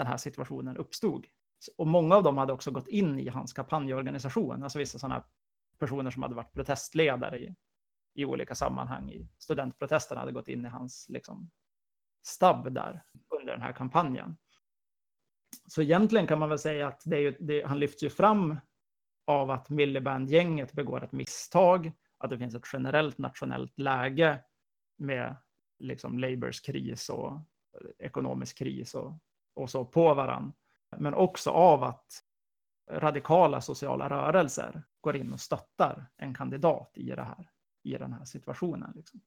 [0.00, 1.26] den här situationen uppstod.
[1.76, 5.24] Och många av dem hade också gått in i hans kampanjorganisation, alltså vissa sådana
[5.78, 7.54] personer som hade varit protestledare i,
[8.14, 11.50] i olika sammanhang i studentprotesterna hade gått in i hans liksom,
[12.22, 13.02] stabb där
[13.40, 14.36] under den här kampanjen.
[15.66, 18.56] Så egentligen kan man väl säga att det är, det, han lyfts ju fram
[19.26, 24.42] av att Milliband gänget begår ett misstag, att det finns ett generellt nationellt läge
[24.98, 25.36] med
[25.78, 29.14] liksom Labours kris och eh, ekonomisk kris och,
[29.54, 30.52] och så på varann.
[30.96, 32.06] Men också av att
[32.90, 37.50] radikala sociala rörelser går in och stöttar en kandidat i, det här,
[37.82, 38.92] i den här situationen.
[38.94, 39.20] Liksom.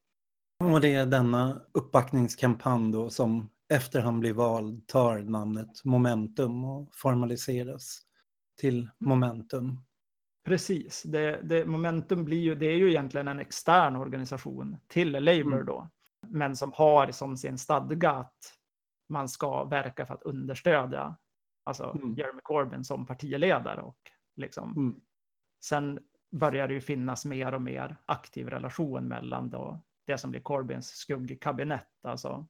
[0.60, 6.96] Och det är denna uppbackningskampanj då som efter han blir vald tar namnet Momentum och
[6.96, 8.02] formaliseras
[8.60, 9.80] till Momentum.
[10.46, 15.54] Precis, det, det, Momentum blir ju, det är ju egentligen en extern organisation till Labour
[15.54, 15.66] mm.
[15.66, 15.90] då,
[16.28, 18.54] men som har som sin stadga att
[19.10, 21.18] man ska verka för att understödja
[21.64, 22.14] alltså mm.
[22.14, 23.98] Jeremy Corbyn som partiledare och
[24.36, 24.96] liksom mm.
[25.66, 26.00] sen
[26.32, 30.88] börjar det ju finnas mer och mer aktiv relation mellan då det som blir Corbyns
[30.88, 32.48] skuggkabinett, alltså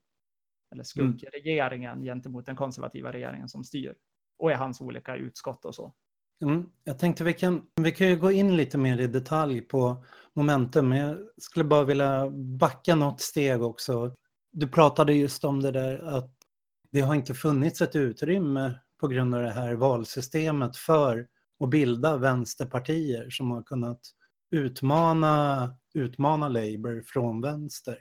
[0.72, 1.18] eller mm.
[1.18, 2.04] skuggregeringen mm.
[2.04, 3.96] gentemot den konservativa regeringen som styr
[4.40, 5.94] och i hans olika utskott och så.
[6.44, 6.70] Mm.
[6.84, 10.90] Jag tänkte vi kan, vi kan ju gå in lite mer i detalj på momentum,
[10.90, 14.16] men jag skulle bara vilja backa något steg också.
[14.52, 16.43] Du pratade just om det där att
[16.94, 21.28] det har inte funnits ett utrymme på grund av det här valsystemet för
[21.64, 24.00] att bilda vänsterpartier som har kunnat
[24.52, 27.98] utmana, utmana Labour från vänster.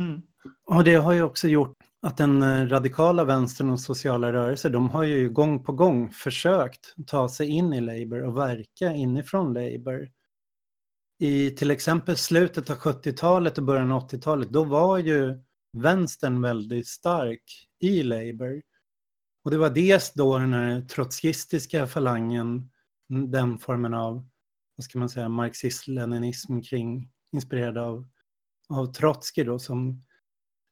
[0.00, 0.22] Mm.
[0.66, 4.90] Och det har ju också gjort att den eh, radikala vänstern och sociala rörelser, de
[4.90, 10.08] har ju gång på gång försökt ta sig in i Labour och verka inifrån Labour.
[11.18, 16.88] I till exempel slutet av 70-talet och början av 80-talet, då var ju vänstern väldigt
[16.88, 18.62] stark i Labour.
[19.44, 22.70] Och det var dels då den här trotskistiska falangen,
[23.08, 24.28] den formen av,
[24.76, 28.08] vad ska man säga, marxism-leninism kring, inspirerad av,
[28.68, 30.02] av Trotskij då, som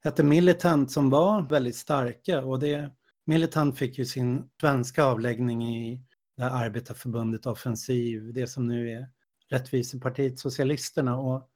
[0.05, 2.91] hette Militant som var väldigt starka och det
[3.25, 6.03] Militant fick ju sin svenska avläggning i
[6.37, 9.09] det här arbetarförbundet Offensiv, det som nu är
[9.51, 11.49] Rättvisepartiet Socialisterna och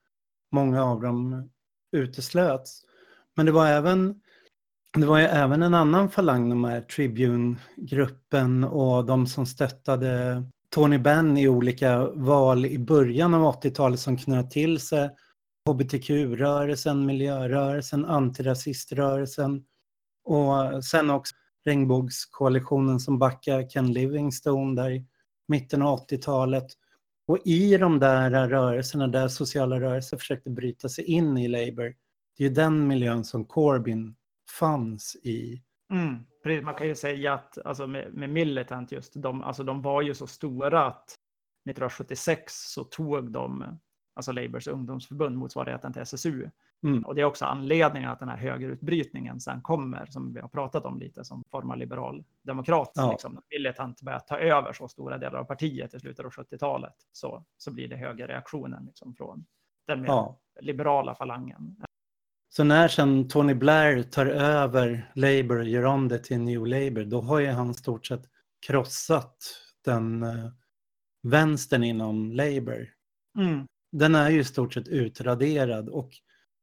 [0.52, 1.50] många av dem
[1.92, 2.82] uteslöts.
[3.34, 4.20] Men det var även
[5.00, 10.98] det var ju även en annan falang, de här Tribune-gruppen och de som stöttade Tony
[10.98, 15.10] Benn i olika val i början av 80-talet som knöt till sig
[15.68, 19.64] hbtq-rörelsen, miljörörelsen, antirasiströrelsen
[20.24, 25.06] och sen också regnbågskoalitionen som backar Ken Livingstone där i
[25.48, 26.66] mitten av 80-talet.
[27.28, 31.94] Och i de där rörelserna, där sociala rörelser försökte bryta sig in i Labour,
[32.36, 34.15] det är ju den miljön som Corbyn
[34.50, 35.62] fanns i.
[35.90, 40.02] Mm, man kan ju säga att alltså med, med Militant just, de, alltså de var
[40.02, 43.78] ju så stora att 1976 så tog de
[44.14, 46.50] alltså Labours ungdomsförbund, motsvarigheten till SSU.
[46.82, 47.04] Mm.
[47.04, 50.84] Och det är också anledningen att den här högerutbrytningen sen kommer, som vi har pratat
[50.84, 52.92] om lite, som formar liberal demokrat.
[52.94, 53.10] Ja.
[53.10, 57.44] Liksom, militant börjar ta över så stora delar av partiet i slutet av 70-talet, så,
[57.56, 59.46] så blir det högerreaktionen liksom, från
[59.86, 60.38] den mer ja.
[60.60, 61.76] liberala falangen.
[62.48, 67.04] Så när sen Tony Blair tar över Labour och gör om det till New Labour,
[67.04, 68.22] då har ju han stort sett
[68.66, 69.36] krossat
[69.84, 70.50] den uh,
[71.22, 72.88] vänstern inom Labour.
[73.38, 73.66] Mm
[73.98, 76.10] den är ju i stort sett utraderad och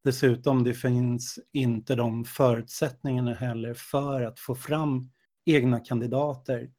[0.03, 5.09] dessutom det finns inte de förutsättningarna heller för att få fram
[5.45, 6.71] egna kandidater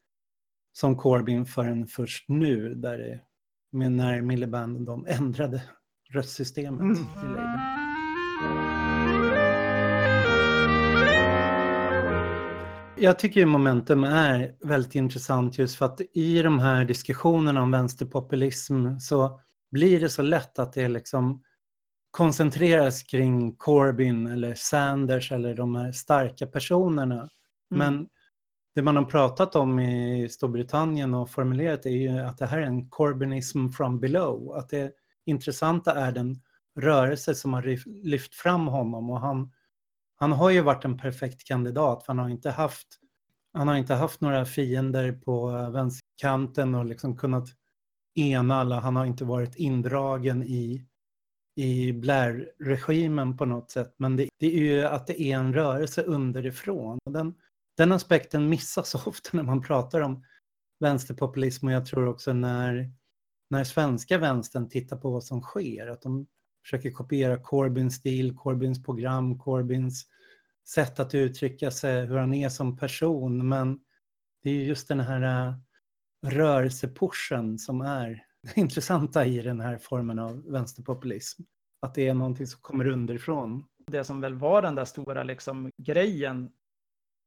[0.73, 3.21] som Corbyn förrän först nu där det,
[3.89, 5.63] när Miliband de ändrade
[6.11, 6.97] röstsystemet mm.
[6.97, 8.84] i Labour.
[13.05, 18.99] Jag tycker momentum är väldigt intressant just för att i de här diskussionerna om vänsterpopulism
[18.99, 19.41] så
[19.71, 21.43] blir det så lätt att det liksom
[22.11, 27.15] koncentreras kring Corbyn eller Sanders eller de här starka personerna.
[27.15, 27.29] Mm.
[27.69, 28.09] Men
[28.75, 32.67] det man har pratat om i Storbritannien och formulerat är ju att det här är
[32.67, 34.57] en Corbynism from below.
[34.57, 34.93] Att det
[35.27, 36.41] intressanta är den
[36.81, 37.63] rörelse som har
[38.05, 39.51] lyft fram honom och han,
[40.25, 42.87] han har ju varit en perfekt kandidat för han har inte haft,
[43.53, 47.49] han har inte haft några fiender på vänsterkanten och liksom kunnat
[48.15, 48.81] ena alla.
[48.81, 50.87] Han har inte varit indragen i,
[51.57, 53.95] i Blair-regimen på något sätt.
[53.97, 56.99] Men det, det, är ju att det är en rörelse underifrån.
[57.11, 57.35] Den,
[57.77, 60.25] den aspekten missas ofta när man pratar om
[60.81, 62.91] vänsterpopulism och jag tror också när,
[63.51, 65.87] när svenska vänstern tittar på vad som sker.
[65.87, 66.27] Att de
[66.63, 70.07] försöker kopiera Corbyns stil, Corbyns program, Corbyns
[70.69, 73.49] sätt att uttrycka sig, hur han är som person.
[73.49, 73.81] Men
[74.43, 75.55] det är just den här äh,
[76.27, 81.43] rörelsepushen som är det intressanta i den här formen av vänsterpopulism.
[81.81, 83.65] Att det är någonting som kommer underifrån.
[83.87, 86.51] Det som väl var den där stora liksom, grejen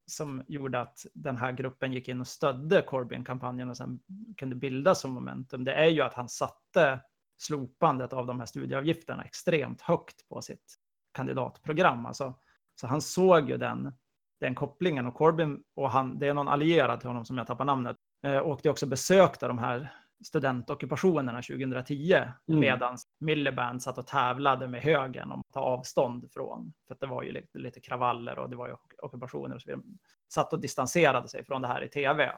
[0.06, 4.00] som gjorde att den här gruppen gick in och stödde Corbyn-kampanjen och sen
[4.36, 7.00] kunde bildas som momentum, det är ju att han satte
[7.38, 10.74] slopandet av de här studieavgifterna extremt högt på sitt
[11.12, 12.06] kandidatprogram.
[12.06, 12.34] Alltså,
[12.80, 13.92] så han såg ju den,
[14.40, 17.64] den kopplingen och Corbyn och han, det är någon allierad till honom som jag tappar
[17.64, 19.92] namnet, eh, åkte också besökta de här
[20.24, 22.60] studentockupationerna 2010 mm.
[22.60, 27.22] medan Miliband satt och tävlade med högern om att ta avstånd från, för det var
[27.22, 29.84] ju lite, lite kravaller och det var ju ockupationer och så vidare.
[30.32, 32.32] Satt och distanserade sig från det här i tv.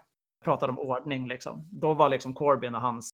[0.44, 1.68] Pratade om ordning liksom.
[1.72, 3.11] Då var liksom Corbyn och hans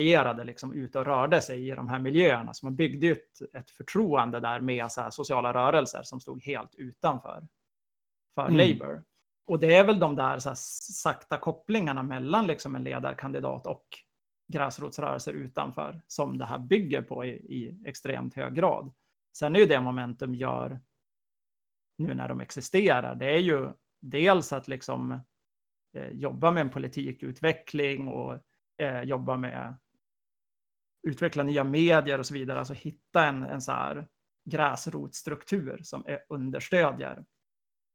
[0.00, 2.54] allierade liksom ute och rörde sig i de här miljöerna.
[2.54, 7.48] Så man byggde ett, ett förtroende där med så sociala rörelser som stod helt utanför
[8.34, 8.56] för mm.
[8.56, 9.04] Labour.
[9.46, 13.84] Och det är väl de där så sakta kopplingarna mellan liksom en ledarkandidat och
[14.52, 18.92] gräsrotsrörelser utanför som det här bygger på i, i extremt hög grad.
[19.36, 20.80] Sen är ju det momentum gör
[21.98, 25.20] nu när de existerar, det är ju dels att liksom
[25.96, 28.38] eh, jobba med en politikutveckling och
[28.80, 29.76] eh, jobba med
[31.02, 34.08] utveckla nya medier och så vidare, alltså hitta en, en så här
[34.50, 37.24] gräsrotsstruktur som är, understödjer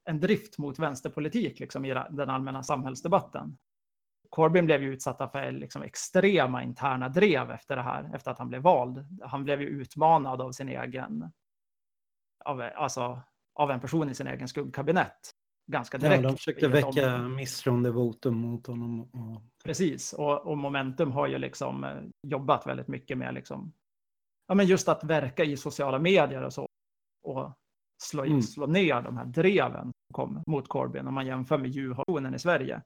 [0.05, 3.57] en drift mot vänsterpolitik liksom, i den allmänna samhällsdebatten.
[4.29, 8.49] Corbyn blev ju utsatta för liksom, extrema interna drev efter det här, efter att han
[8.49, 9.21] blev vald.
[9.21, 11.31] Han blev ju utmanad av sin egen,
[12.45, 13.21] av, alltså,
[13.53, 15.35] av en person i sin egen skuggkabinett.
[15.67, 16.23] Ganska direkt.
[16.23, 19.01] Ja, de försökte väcka misstroendevotum mot honom.
[19.01, 19.41] Och...
[19.63, 23.73] Precis, och, och, Momentum har ju liksom eh, jobbat väldigt mycket med liksom,
[24.47, 26.67] ja, men just att verka i sociala medier och så.
[27.23, 27.51] Och
[28.03, 28.41] slå, mm.
[28.41, 32.39] slå ner de här dreven som kom mot Corbyn om man jämför med djurhållningen i
[32.39, 32.81] Sverige.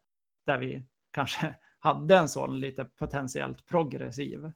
[0.45, 4.51] Där vi kanske hade en sån lite potentiellt progressiv,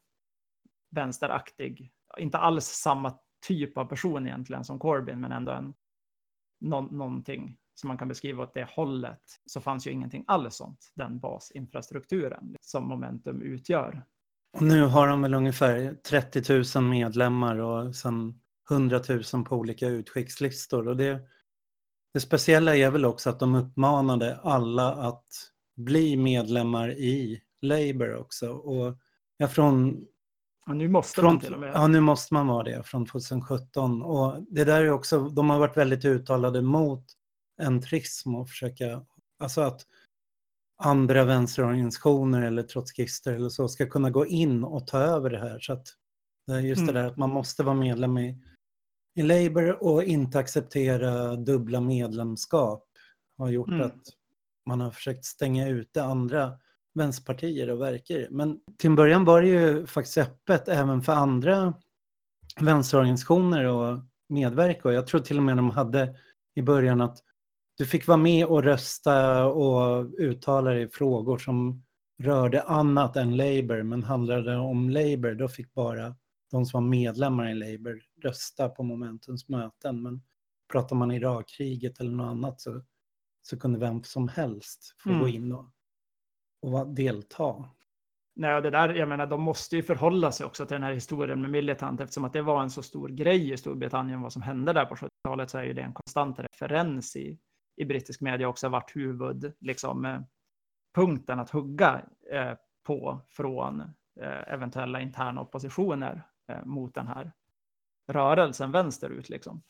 [0.92, 5.74] vänsteraktig, inte alls samma typ av person egentligen som Corbyn, men ändå en,
[6.62, 10.92] no, någonting som man kan beskriva åt det hållet, så fanns ju ingenting alls sånt,
[10.96, 14.04] den basinfrastrukturen som Momentum utgör.
[14.54, 18.40] Och nu har de väl ungefär 30 000 medlemmar och sen
[18.72, 19.02] 100
[19.34, 20.88] 000 på olika utskickslistor.
[20.88, 21.20] Och det,
[22.14, 25.26] det speciella är väl också att de uppmanade alla att
[25.76, 28.50] bli medlemmar i Labour också.
[28.50, 28.98] Och
[29.38, 30.06] ja, från,
[30.66, 31.72] ja, nu måste från, man till och med.
[31.74, 34.02] Ja, nu måste man vara det från 2017.
[34.02, 37.06] Och det där är också, de har varit väldigt uttalade mot
[37.62, 39.06] entrism och försöka,
[39.40, 39.82] alltså att
[40.84, 45.60] andra vänsterorganisationer eller trotskister eller så ska kunna gå in och ta över det här.
[45.60, 45.88] Så att
[46.48, 46.94] det är just mm.
[46.94, 48.38] det där att man måste vara medlem i
[49.16, 52.88] i Labour och inte acceptera dubbla medlemskap
[53.38, 53.82] har gjort mm.
[53.82, 54.02] att
[54.66, 56.58] man har försökt stänga ute andra
[56.94, 58.28] vänsterpartier och verkar.
[58.30, 61.74] Men till en början var det ju faktiskt öppet även för andra
[62.60, 66.16] vänsterorganisationer och medverka och jag tror till och med de hade
[66.56, 67.18] i början att
[67.84, 71.84] du fick vara med och rösta och uttala dig i frågor som
[72.20, 76.16] rörde annat än Labour men handlade om Labour då fick bara
[76.52, 80.02] de som var medlemmar i Labour rösta på Momentums möten.
[80.04, 80.22] Men
[80.72, 82.82] pratar man Irakkriget eller något annat så,
[83.42, 85.22] så kunde vem som helst få mm.
[85.22, 85.72] gå in och,
[86.62, 87.70] och delta.
[88.36, 91.42] Nej, det där, jag menar, de måste ju förhålla sig också till den här historien
[91.42, 94.74] med Militant eftersom att det var en så stor grej i Storbritannien vad som hände
[94.74, 97.40] där på 70-talet så är ju det en konstant referens i,
[97.76, 100.22] i brittisk media också varit huvudpunkten liksom eh,
[100.96, 102.02] punkten att hugga
[102.32, 102.54] eh,
[102.84, 103.82] på från
[104.22, 107.32] eh, eventuella interna oppositioner Eh, mot den här
[108.08, 109.30] rörelsen vänsterut.
[109.30, 109.64] Liksom.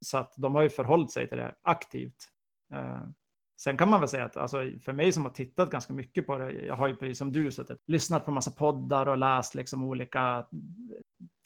[0.00, 2.28] Så att de har ju förhållit sig till det aktivt.
[2.72, 3.02] Eh,
[3.60, 6.38] sen kan man väl säga att alltså, för mig som har tittat ganska mycket på
[6.38, 9.84] det, jag har ju precis som du suttit, lyssnat på massa poddar och läst liksom
[9.84, 10.44] olika eh,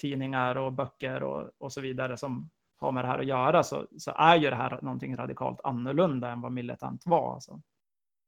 [0.01, 2.51] tidningar och böcker och, och så vidare som
[2.83, 6.31] har med det här att göra så, så är ju det här någonting radikalt annorlunda
[6.31, 7.35] än vad militant var.
[7.35, 7.63] Alltså.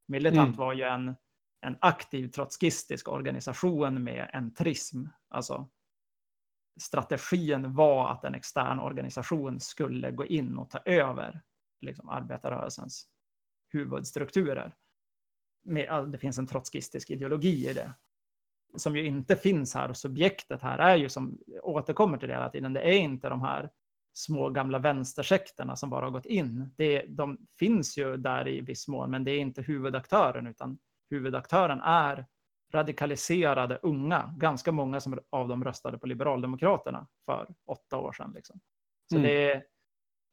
[0.09, 0.59] Militant Mm.
[0.59, 1.17] var ju en,
[1.61, 5.05] en aktiv trotskistisk organisation med entrism.
[5.29, 5.69] Alltså
[6.81, 11.43] strategin var att en extern organisation skulle gå in och ta över
[11.81, 13.09] liksom, arbetarrörelsens
[13.73, 14.75] huvudstrukturer.
[15.65, 17.93] Med, det finns en trotskistisk ideologi i det.
[18.77, 22.51] Som ju inte finns här och subjektet här är ju som återkommer till det hela
[22.51, 22.73] tiden.
[22.73, 23.71] Det är inte de här
[24.15, 26.75] små gamla vänstersekterna som bara har gått in.
[26.77, 30.79] Det, de finns ju där i viss mån, men det är inte huvudaktören, utan
[31.11, 32.27] huvudaktören är
[32.73, 34.35] radikaliserade unga.
[34.37, 38.33] Ganska många som, av dem röstade på Liberaldemokraterna för åtta år sedan.
[38.35, 38.61] Liksom.
[39.11, 39.29] Så Mm.
[39.29, 39.65] det, är,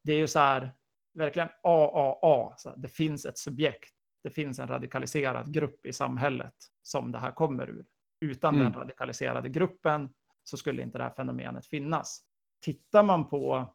[0.04, 0.72] det är ju så här,
[1.14, 2.56] verkligen AAA.
[2.56, 3.94] Så här, det finns ett subjekt.
[4.24, 7.84] Det finns en radikaliserad grupp i samhället som det här kommer ur.
[8.20, 8.64] Utan Mm.
[8.72, 10.08] den radikaliserade gruppen
[10.44, 12.22] så skulle inte det här fenomenet finnas.
[12.62, 13.74] Tittar man på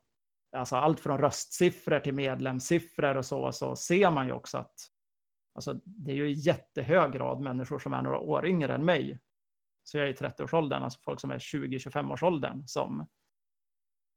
[0.56, 4.76] alltså allt från röstsiffror till medlemssiffror och så, så ser man ju också att
[5.56, 9.20] alltså, det är ju i jättehög grad människor som är några år yngre än mig.
[9.84, 13.08] Så jag är i 30-årsåldern, alltså folk som är 20-25-årsåldern som,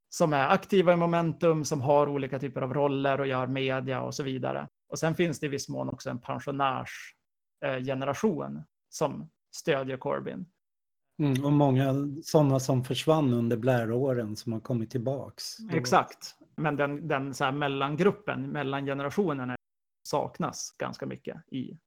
[0.08, 4.14] som är aktiva i momentum, som har olika typer av roller och gör media och
[4.14, 4.68] så vidare.
[4.88, 10.46] Och sen finns det i viss mån också en pensionärsgeneration eh, som stödjer Corbyn.
[11.20, 15.56] Mm, och många sådana som försvann under Blair-åren som har kommit tillbaks.
[15.58, 16.34] Då- Exakt.
[16.56, 19.56] Men den, den så här mellangruppen, mellangenerationen
[20.08, 21.78] saknas ganska mycket i,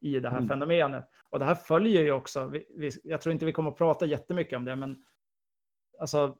[0.00, 0.48] i det här Mm.
[0.48, 1.08] fenomenet.
[1.30, 4.06] Och det här följer ju också, vi, vi, jag tror inte vi kommer att prata
[4.06, 5.04] jättemycket om det, men
[6.00, 6.36] alltså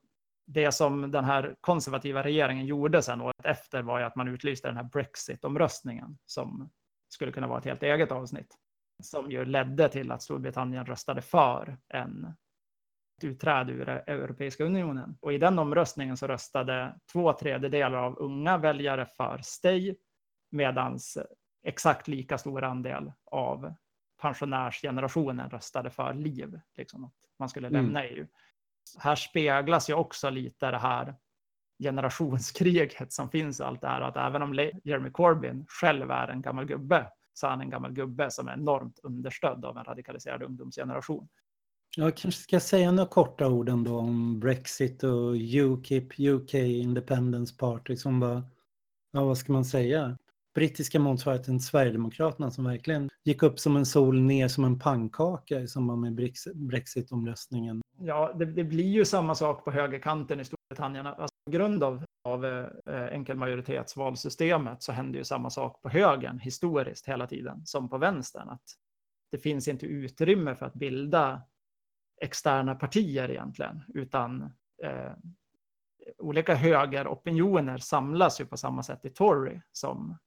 [0.47, 4.69] det som den här konservativa regeringen gjorde sen året efter var ju att man utlyste
[4.69, 6.71] den här Brexit-omröstningen som
[7.09, 8.55] skulle kunna vara ett helt eget avsnitt.
[9.03, 12.35] Som ju ledde till att Storbritannien röstade för en
[13.23, 15.19] utträde ur Europeiska unionen.
[15.21, 19.97] Och i den omröstningen så röstade två tredjedelar av unga väljare för Stay,
[20.51, 20.99] medan
[21.63, 23.75] exakt lika stor andel av
[24.21, 27.85] pensionärsgenerationen röstade för Liv, liksom att man skulle Mm.
[27.85, 28.27] lämna EU.
[28.99, 31.15] Här speglas ju också lite det här
[31.83, 36.65] generationskriget som finns allt det här, att även om Jeremy Corbyn själv är en gammal
[36.65, 41.29] gubbe, så är han en gammal gubbe som är enormt understödd av en radikaliserad ungdomsgeneration.
[41.97, 47.97] Jag kanske ska säga några korta ord ändå om Brexit och UKIP, UK Independence Party
[47.97, 48.43] som var,
[49.13, 50.17] ja vad ska man säga,
[50.55, 55.69] brittiska motsvarigheten Sverigedemokraterna som verkligen gick upp som en sol, ner som en pannkaka i
[55.69, 57.81] samband med Brex- Brexit-omröstningen.
[58.01, 61.07] Ja, det, det blir ju samma sak på högerkanten i Storbritannien.
[61.07, 66.39] Alltså, på grund av, av eh, eh, enkelmajoritetsvalsystemet så händer ju samma sak på högern
[66.39, 68.49] historiskt hela tiden som på vänstern.
[68.49, 68.65] Att
[69.31, 71.43] det finns inte utrymme för att bilda
[72.21, 74.43] externa partier egentligen, utan
[74.83, 75.13] eh,
[76.19, 80.19] olika högeropinioner samlas ju på samma sätt i Tory som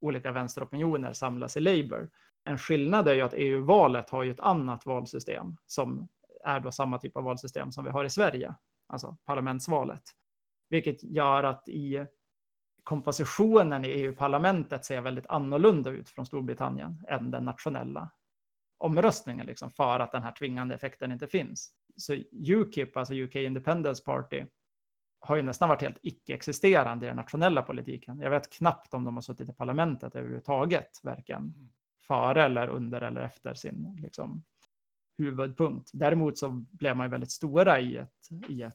[0.00, 2.10] olika vänsteropinioner samlas i Labour.
[2.44, 6.08] En skillnad är ju att EU-valet har ju ett annat valsystem som
[6.44, 8.54] är då samma typ av valsystem som vi har i Sverige,
[8.86, 10.02] alltså parlamentsvalet.
[10.68, 12.06] Vilket gör att i
[12.82, 18.10] kompositionen i EU-parlamentet ser väldigt annorlunda ut från Storbritannien än den nationella
[18.78, 21.72] omröstningen, liksom, för att den här tvingande effekten inte finns.
[21.96, 24.44] Så UKIP, alltså UK Independence Party,
[25.20, 28.20] har ju nästan varit helt icke-existerande i den nationella politiken.
[28.20, 31.54] Jag vet knappt om de har suttit i parlamentet överhuvudtaget, varken
[32.06, 34.44] före eller under eller efter sin liksom,
[35.18, 35.90] huvudpunkt.
[35.92, 38.74] Däremot så blev man ju väldigt stora i ett, i ett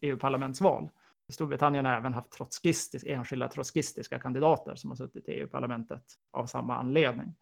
[0.00, 0.90] EU-parlamentsval.
[1.30, 6.02] Storbritannien har även haft trotskistisk, enskilda trotskistiska kandidater som har suttit i EU-parlamentet
[6.32, 7.34] av samma anledning.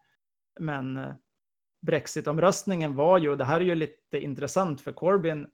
[0.59, 1.15] Men brexitomröstningen
[1.85, 5.47] Brexit-omröstningen var ju, och det här är ju lite intressant för Corbyn,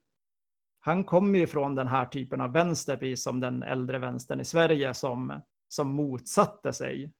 [0.79, 4.45] han kommer ju från den här typen av vänster, precis som den äldre vänstern i
[4.45, 7.11] Sverige som, som motsatte sig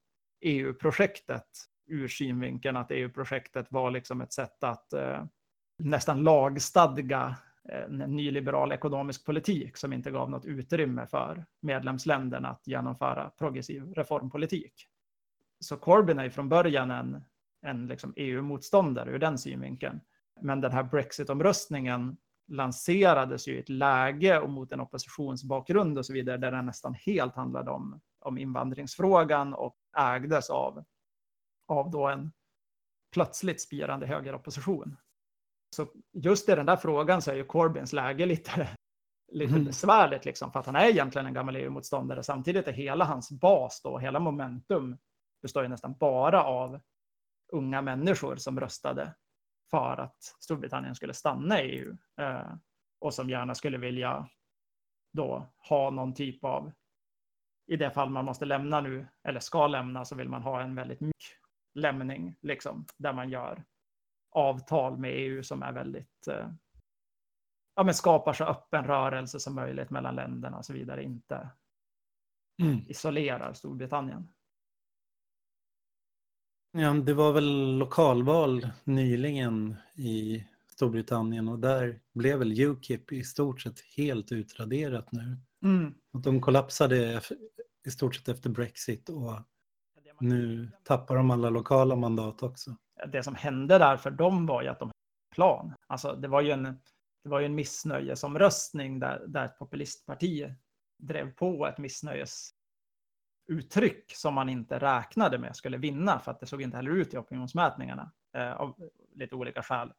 [0.42, 1.48] EU-projektet
[1.88, 5.26] ur synvinkeln att EU-projektet var liksom ett sätt att eh,
[5.78, 7.36] nästan lagstadga
[7.70, 14.74] en nyliberal ekonomisk politik som inte gav något utrymme för medlemsländerna att genomföra progressiv reformpolitik.
[15.60, 17.24] Så Corbyn är ju från början en,
[17.62, 20.00] en liksom EU-motståndare ur den synvinkeln.
[20.42, 26.14] Men den här Brexit-omröstningen lanserades ju i ett läge och mot en oppositionsbakgrund och så
[26.14, 30.84] vidare där den nästan helt handlade om, om invandringsfrågan och ägdes av,
[31.68, 32.32] av då en
[33.14, 34.98] plötsligt spirande högeropposition.
[35.76, 38.70] Så just i den där frågan så är ju Corbyns läge lite,
[39.32, 39.66] lite Mm.
[39.66, 42.24] besvärligt, liksom, för att han är egentligen en gammal EU-motståndare.
[42.24, 44.98] Samtidigt är hela hans bas, då, hela momentum,
[45.42, 46.82] består ju nästan bara av
[47.52, 49.16] unga människor som röstade
[49.72, 52.54] för att Storbritannien skulle stanna i EU eh,
[53.00, 54.30] och som gärna skulle vilja
[55.14, 56.72] då ha någon typ av,
[57.68, 60.76] i det fall man måste lämna nu, eller ska lämna, så vill man ha en
[60.76, 61.38] väldigt mjuk
[61.74, 63.64] lämning, liksom, där man gör
[64.36, 66.50] avtal med EU som är väldigt, eh,
[67.76, 71.50] ja men skapar så öppen rörelse som möjligt mellan länderna och så vidare, inte
[72.62, 72.82] mm.
[72.88, 74.28] isolerar Storbritannien.
[76.72, 83.62] Ja, det var väl lokalval nyligen i Storbritannien och där blev väl Ukip i stort
[83.62, 85.38] sett helt utraderat nu.
[85.64, 85.94] Mm.
[86.14, 87.22] Och de kollapsade
[87.88, 89.34] i stort sett efter Brexit och
[90.20, 92.76] nu tappar de alla lokala mandat också.
[93.08, 95.74] Det som hände där för dem var ju att de hade plan.
[95.88, 96.64] Alltså det var ju en,
[97.24, 100.54] det var ju en missnöjesomröstning där, där ett populistparti
[100.98, 106.62] drev på ett missnöjesuttryck som man inte räknade med skulle vinna för att det såg
[106.62, 109.94] inte heller ut i opinionsmätningarna eh, av lite olika skäl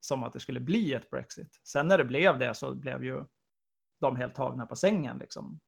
[0.00, 1.60] som att det skulle bli ett Brexit.
[1.64, 3.24] Sen när det blev det så blev ju
[4.00, 5.18] de helt tagna på sängen.
[5.18, 5.60] Liksom.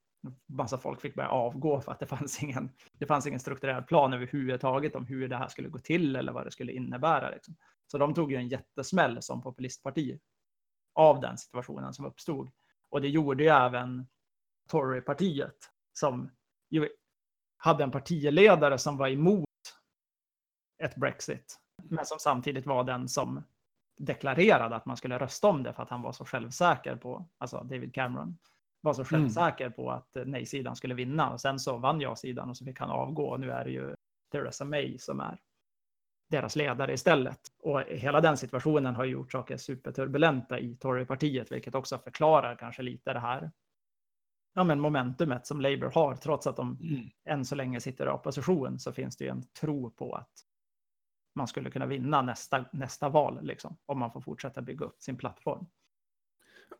[0.47, 4.13] Massa folk fick börja avgå för att det fanns ingen, det fanns ingen strukturerad plan
[4.13, 7.31] överhuvudtaget om hur det här skulle gå till eller vad det skulle innebära.
[7.31, 7.57] Liksom.
[7.87, 10.19] Så de tog ju en jättesmäll som populistparti
[10.95, 12.51] av den situationen som uppstod.
[12.89, 14.07] Och det gjorde ju även
[14.69, 16.31] Torypartiet som
[16.71, 16.89] ju
[17.57, 19.49] hade en partiledare som var emot
[20.83, 23.43] ett Brexit, men som samtidigt var den som
[23.97, 27.57] deklarerade att man skulle rösta om det för att han var så självsäker på, alltså
[27.57, 28.39] David Cameron,
[28.85, 29.07] var så mm.
[29.07, 31.31] självsäker på att eh, nej-sidan skulle vinna.
[31.31, 33.29] Och sen så vann ja-sidan och så fick han avgå.
[33.29, 33.95] Och nu är det ju
[34.33, 35.39] Theresa May som är
[36.31, 37.41] deras ledare istället.
[37.63, 43.13] Och hela den situationen har gjort saker superturbulenta i Torypartiet, vilket också förklarar kanske lite
[43.13, 43.51] det här
[44.55, 47.11] ja, men momentumet som Labour har, trots att de mm.
[47.25, 50.33] än så länge sitter i opposition, så finns det ju en tro på att
[51.35, 55.17] man skulle kunna vinna nästa, nästa val, liksom, om man får fortsätta bygga upp sin
[55.17, 55.67] plattform.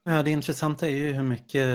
[0.03, 1.69] Ja, det intressanta är ju hur mycket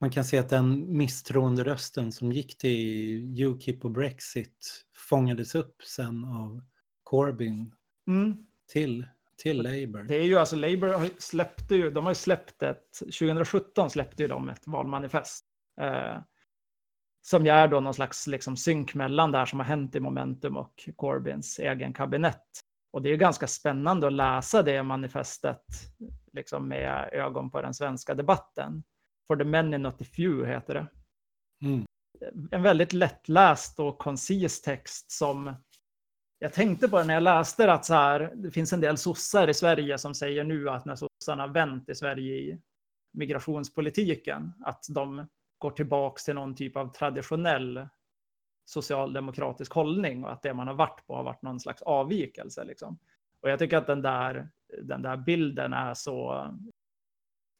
[0.00, 6.24] man kan se att den misstroenderösten som gick till Ukip och Brexit fångades upp sen
[6.24, 6.62] av
[7.02, 7.74] Corbyn
[8.08, 8.46] mm.
[8.72, 9.06] till,
[9.42, 10.02] till Labour.
[10.02, 14.28] Det är ju alltså Labour släppte ju, de har ju släppt ett, 2017 släppte ju
[14.28, 15.44] de ett valmanifest.
[15.80, 16.18] Eh,
[17.22, 20.56] som är då någon slags liksom synk mellan det här som har hänt i Momentum
[20.56, 22.46] och Corbyns egen kabinett.
[22.96, 25.64] Och det är ganska spännande att läsa det manifestet
[26.32, 28.82] liksom med ögon på den svenska debatten.
[29.26, 30.86] For the many not the few heter det.
[31.66, 31.86] Mm.
[32.50, 35.54] En väldigt lättläst och koncis text som
[36.38, 39.54] jag tänkte på när jag läste att så här, det finns en del sossar i
[39.54, 42.60] Sverige som säger nu att när sossarna vänt i Sverige i
[43.12, 45.26] migrationspolitiken, att de
[45.58, 47.88] går tillbaks till någon typ av traditionell
[48.66, 52.64] socialdemokratisk hållning och att det man har varit på har varit någon slags avvikelse.
[52.64, 52.98] Liksom.
[53.40, 54.48] Och jag tycker att den där,
[54.82, 56.46] den där bilden är så,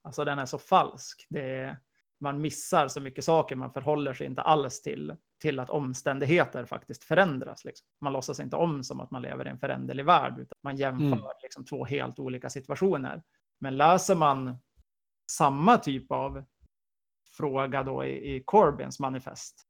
[0.03, 1.27] alltså den är så falsk.
[1.31, 1.77] Det
[2.19, 7.05] man missar så mycket saker, man förhåller sig inte alls till, till att omständigheter faktiskt
[7.05, 7.65] förändras.
[7.65, 7.87] Liksom.
[8.01, 11.07] Man låtsas inte om som att man lever i en föränderlig värld, utan man jämför
[11.07, 11.21] mm.
[11.43, 13.23] liksom, två helt olika situationer.
[13.61, 14.59] Men läser man
[15.31, 16.45] samma typ av
[17.37, 19.67] fråga då i, i Corbyns manifest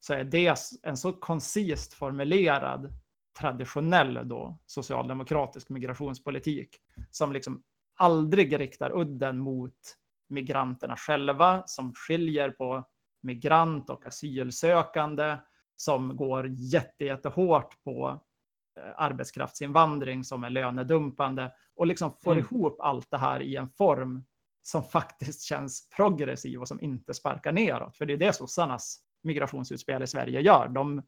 [0.00, 2.94] så är det en så koncist formulerad
[3.38, 6.76] traditionell då socialdemokratisk migrationspolitik
[7.10, 7.62] som liksom
[7.96, 9.96] aldrig riktar udden mot
[10.28, 12.88] migranterna själva, som skiljer på
[13.22, 15.36] migrant och asylsökande,
[15.76, 18.20] som går jätte, jättehårt på
[18.80, 22.44] eh, arbetskraftsinvandring som är lönedumpande och liksom får mm.
[22.44, 24.24] ihop allt det här i en form
[24.62, 27.96] som faktiskt känns progressiv och som inte sparkar neråt.
[27.96, 30.68] För det är det sossarnas migrationsutspel i Sverige gör.
[30.68, 31.02] De,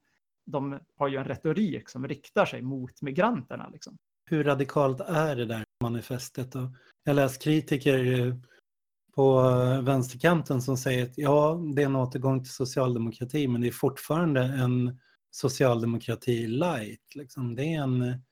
[0.46, 3.68] de har ju en retorik som riktar sig mot migranterna.
[3.72, 3.96] Liksom.
[4.30, 6.52] Hur radikalt är det där manifestet?
[6.52, 6.74] Då?
[7.04, 8.36] Jag läser kritiker
[9.14, 9.42] på
[9.82, 14.40] vänsterkanten som säger att ja, det är en återgång till socialdemokrati, men det är fortfarande
[14.40, 14.98] en
[15.30, 17.14] socialdemokrati light.
[17.14, 17.54] Liksom.
[17.54, 18.22] Det är en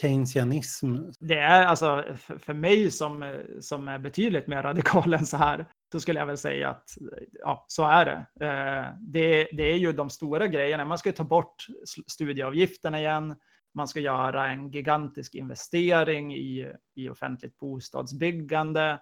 [0.00, 0.96] keynesianism.
[1.20, 2.04] Det är alltså
[2.38, 6.38] för mig som, som är betydligt mer radikal än så här, så skulle jag väl
[6.38, 6.90] säga att
[7.32, 8.46] ja, så är det.
[8.46, 9.48] Eh, det.
[9.52, 10.84] Det är ju de stora grejerna.
[10.84, 11.66] Man ska ta bort
[12.06, 13.36] studieavgifterna igen.
[13.74, 19.00] Man ska göra en gigantisk investering i, i offentligt bostadsbyggande,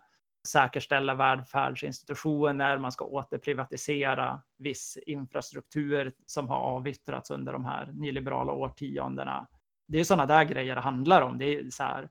[0.49, 9.47] säkerställa välfärdsinstitutioner, man ska återprivatisera viss infrastruktur som har avyttrats under de här nyliberala årtiondena
[9.91, 11.39] det är sådana där grejer det handlar om.
[11.39, 12.09] Det är så här,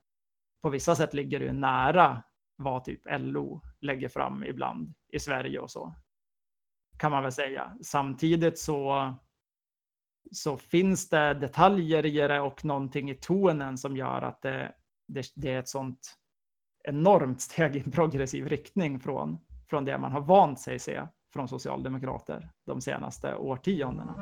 [0.62, 2.22] på vissa sätt ligger det nära
[2.60, 5.94] vad typ LO lägger fram ibland i Sverige och så.
[6.98, 7.76] Kan man väl säga.
[7.82, 9.14] Samtidigt så,
[10.30, 14.72] så finns det detaljer i det och någonting i tonen som gör att det,
[15.08, 16.16] det, det är ett sånt
[16.84, 19.38] enormt steg i en progressiv riktning från,
[19.70, 24.14] från det man har vant sig se från socialdemokrater de senaste årtiondena.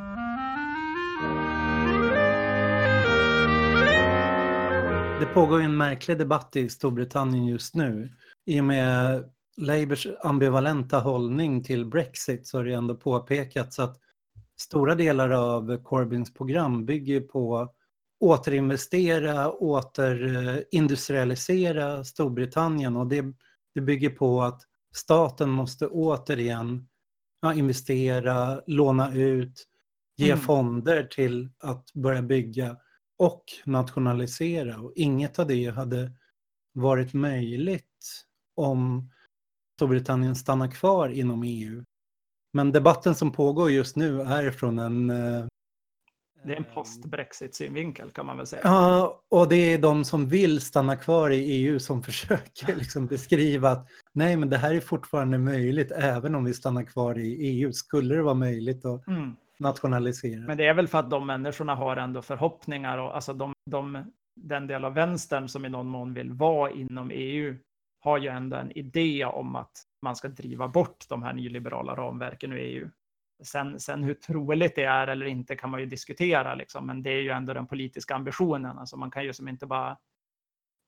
[5.21, 8.13] Det pågår en märklig debatt i Storbritannien just nu.
[8.49, 14.01] I och med Labours ambivalenta hållning till Brexit så har det ändå påpekats att
[14.61, 17.73] stora delar av Corbyns program bygger på
[18.21, 23.25] återinvestera, återindustrialisera Storbritannien och det,
[23.75, 24.63] det bygger på att
[24.95, 26.89] staten måste återigen
[27.41, 29.67] ja, investera, låna ut,
[30.17, 30.45] ge mm.
[30.45, 32.77] fonder till att börja bygga
[33.19, 34.81] och nationalisera.
[34.81, 36.13] Och inget av det hade
[36.73, 37.88] varit möjligt
[38.59, 39.11] om
[39.79, 41.85] Storbritannien stannar kvar inom EU.
[42.53, 45.11] Men debatten som pågår just nu är från en...
[45.11, 45.47] Eh,
[46.45, 48.63] det är en post-Brexit-synvinkel kan man väl säga.
[48.65, 53.71] Ja, och det är de som vill stanna kvar i EU som försöker liksom beskriva
[53.71, 57.73] att nej, men det här är fortfarande möjligt även om vi stannar kvar i EU.
[57.73, 59.37] Skulle det vara möjligt att mm.
[59.59, 60.41] nationalisera?
[60.41, 64.13] Men det är väl för att de människorna har ändå förhoppningar och alltså de, de,
[64.37, 67.57] den del av vänstern som i någon mån vill vara inom EU
[68.01, 69.73] har ju ändå en idé om att
[70.03, 72.91] man ska driva bort de här nyliberala ramverken ur EU.
[73.45, 77.11] Sen, sen hur troligt det är eller inte kan man ju diskutera, liksom, men det
[77.11, 78.79] är ju ändå den politiska ambitionen.
[78.79, 79.99] Alltså man kan ju som inte bara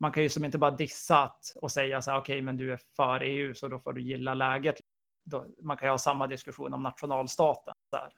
[0.00, 2.72] man kan ju som inte bara dissa och säga så här, okej, okay, men du
[2.72, 4.74] är för EU så då får du gilla läget.
[5.24, 7.74] Då, man kan ju ha samma diskussion om nationalstaten.
[7.92, 8.08] Där.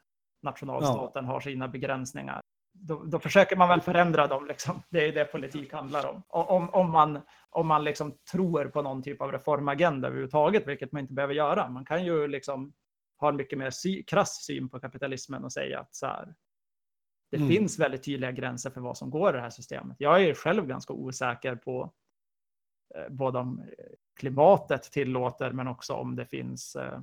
[0.42, 1.30] Nationalstaten ja.
[1.32, 2.40] har sina begränsningar
[2.82, 4.46] då, då, försöker man väl förändra dem.
[4.46, 4.82] Liksom.
[4.90, 6.22] Det är det politik handlar om.
[6.28, 7.20] Om, om man,
[7.50, 11.70] om man liksom tror på någon typ av reformagenda överhuvudtaget, vilket man inte behöver göra.
[11.70, 12.72] Man kan ju liksom
[13.20, 16.34] ha en mycket mer sy krass syn på kapitalismen och säga att så här,
[17.30, 17.48] det mm.
[17.48, 19.96] finns väldigt tydliga gränser för vad som går i det här systemet.
[20.00, 21.92] Jag är själv ganska osäker på
[22.94, 23.64] eh, både om
[24.20, 27.00] klimatet tillåter, men också om det finns, eh,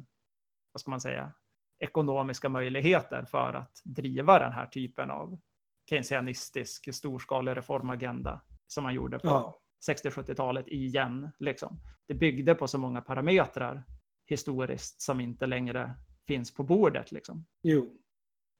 [0.74, 1.32] vad ska man säga,
[1.80, 5.40] ekonomiska möjligheter för att driva den här typen av
[5.90, 9.60] keynesianistisk storskalig reformagenda som man gjorde på ja.
[9.94, 11.30] 60-70-talet igen.
[11.40, 11.80] Liksom.
[12.08, 13.84] Det byggde på så många parametrar
[14.26, 15.96] historiskt som inte längre
[16.28, 17.12] finns på bordet.
[17.12, 17.46] Liksom.
[17.64, 17.96] Jo.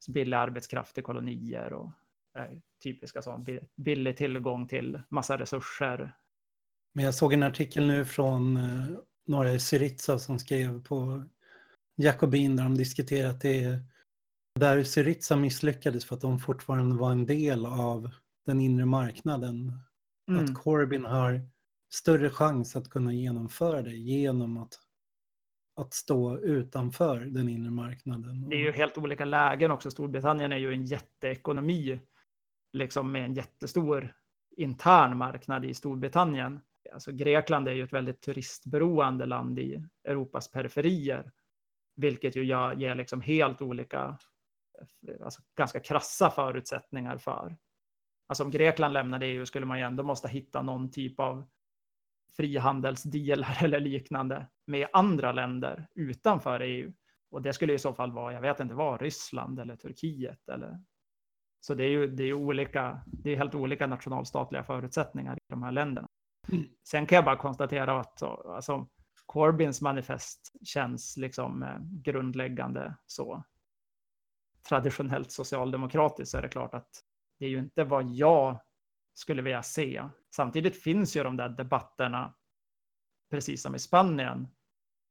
[0.08, 1.92] billig arbetskraft i kolonier och
[2.38, 3.50] eh, typiska sånt.
[3.76, 6.16] Billig tillgång till massa resurser.
[6.94, 11.24] Men jag såg en artikel nu från eh, några i Syriza som skrev på
[11.96, 13.80] Jakobin där de diskuterar att det är
[14.60, 18.10] där Syriza misslyckades för att de fortfarande var en del av
[18.46, 19.74] den inre marknaden.
[20.30, 20.44] Mm.
[20.44, 21.42] Att Corbyn har
[21.90, 24.74] större chans att kunna genomföra det genom att,
[25.76, 28.50] att stå utanför den inre marknaden.
[28.50, 29.92] Det är ju helt olika lägen också.
[29.92, 32.00] Storbritannien är ju en jätteekonomi,
[32.74, 34.16] liksom med en jättestor
[34.58, 36.60] intern marknad i Storbritannien.
[36.94, 41.32] Alltså Grekland är ju ett väldigt turistberoende land i Europas periferier,
[41.96, 44.18] vilket ju ger liksom helt olika
[45.24, 47.58] alltså, ganska krassa förutsättningar för.
[48.28, 51.50] Alltså om Grekland lämnade EU skulle man ju ändå måste hitta någon typ av
[52.38, 56.94] frihandelsdealar eller liknande med andra länder utanför EU.
[57.32, 60.80] Och det skulle i så fall vara, jag vet inte vad, Ryssland eller Turkiet eller
[61.60, 65.64] så det är ju det är olika, det är helt olika nationalstatliga förutsättningar i de
[65.64, 66.08] här länderna.
[66.52, 66.66] Mm.
[66.88, 68.88] Sen kan jag bara konstatera att alltså,
[69.26, 73.44] Corbyns manifest känns liksom eh, grundläggande så
[74.70, 77.04] traditionellt socialdemokratiskt så är det klart att
[77.40, 78.60] det är ju inte vad jag
[79.14, 80.04] skulle vilja se.
[80.36, 82.34] Samtidigt finns ju de där debatterna,
[83.32, 84.48] precis som i Spanien,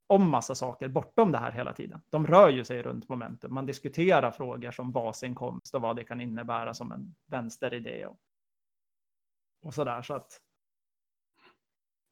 [0.06, 2.00] om massa saker bortom det här hela tiden.
[2.10, 3.54] De rör ju sig runt momentum.
[3.54, 8.18] Man diskuterar frågor som basinkomst och vad det kan innebära som en vänsteridé och,
[9.62, 10.02] och så där.
[10.02, 10.40] Så att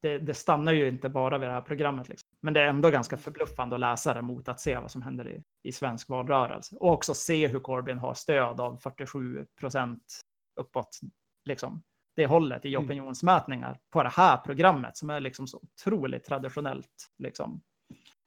[0.01, 2.09] det, det, stannar ju inte bara vid det här programmet.
[2.09, 2.26] Liksom.
[2.41, 5.29] Men det är ändå ganska förbluffande att läsa det mot att se vad som händer
[5.29, 6.75] i, i svensk valrörelse.
[6.75, 10.21] Och också se hur Corbyn har stöd av 47 procent
[10.59, 10.99] uppåt.
[11.45, 11.83] Liksom,
[12.15, 12.85] det hållet i mm.
[12.85, 17.61] opinionsmätningar på det här programmet som är liksom så otroligt traditionellt liksom,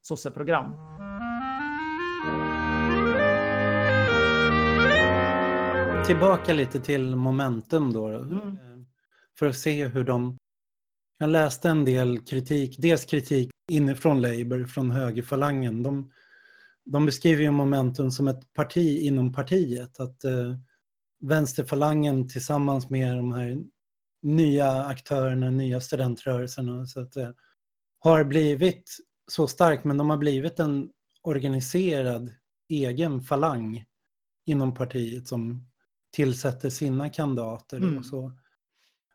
[0.02, 0.74] sosseprogram.
[6.06, 8.08] Tillbaka lite till momentum då.
[8.08, 8.58] Mm.
[9.38, 10.36] För att se hur de
[11.20, 15.82] jag läste en del kritik, dels kritik inifrån Labour, från högerfalangen.
[15.82, 16.12] De,
[16.84, 20.00] de beskriver ju Momentum som ett parti inom partiet.
[20.00, 20.54] Att eh,
[21.20, 23.58] vänsterfalangen tillsammans med de här
[24.22, 27.30] nya aktörerna, nya studentrörelserna, så att, eh,
[27.98, 28.96] har blivit
[29.30, 30.90] så stark, men de har blivit en
[31.22, 32.32] organiserad
[32.68, 33.84] egen falang
[34.46, 35.68] inom partiet som
[36.10, 37.98] tillsätter sina kandidater mm.
[37.98, 38.32] och så.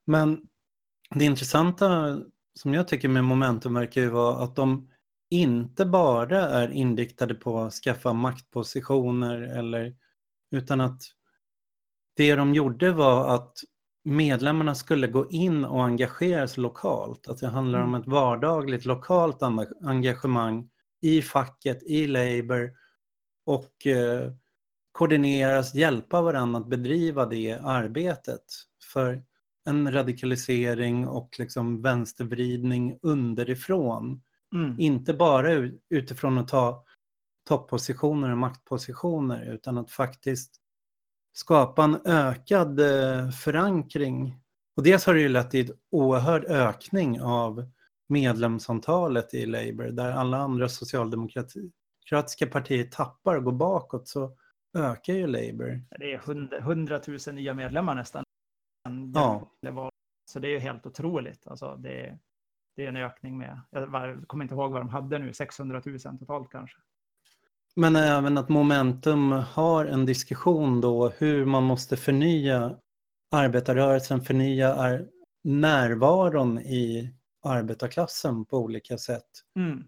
[0.06, 0.42] Men
[1.10, 2.20] det intressanta
[2.54, 4.90] som jag tycker med Momentum verkar ju vara att de
[5.30, 9.96] inte bara är inriktade på att skaffa maktpositioner eller
[10.52, 11.02] utan att
[12.16, 13.58] det de gjorde var att
[14.04, 17.28] medlemmarna skulle gå in och engagera sig lokalt.
[17.28, 18.02] Att det handlar om Mm.
[18.02, 19.42] ett vardagligt lokalt
[19.82, 20.70] engagemang
[21.02, 22.74] i facket, i Labour
[23.46, 24.32] och eh,
[24.92, 28.44] koordineras, hjälpa varandra att bedriva det arbetet.
[28.94, 29.24] För
[29.66, 34.22] en radikalisering och liksom vänstervridning underifrån.
[34.54, 34.80] Mm.
[34.80, 36.86] Inte bara utifrån att ta
[37.48, 40.56] toppositioner och maktpositioner utan att faktiskt
[41.34, 44.40] skapa en ökad eh, förankring.
[44.78, 47.70] Och dels har det ju lett till en oerhörd ökning av
[48.10, 54.38] medlemsantalet i Labour där alla andra socialdemokratiska partier tappar och går bakåt så
[54.78, 55.82] ökar ju Labour.
[56.00, 58.25] Det är 100, 100 000 nya medlemmar nästan.
[59.16, 59.52] Ja.
[59.62, 59.90] Det var,
[60.26, 61.48] så det är ju helt otroligt.
[61.48, 62.20] Alltså det, är-
[62.76, 65.82] det är en ökning med, jag var- kommer inte ihåg vad de hade nu, 600
[65.86, 66.78] 000 totalt kanske.
[67.76, 72.80] Men även att Momentum har en diskussion då hur man måste förnya
[73.32, 75.08] arbetarrörelsen, förnya ar-
[75.44, 77.14] närvaron i
[77.44, 79.30] arbetarklassen på olika sätt.
[79.60, 79.84] Mm.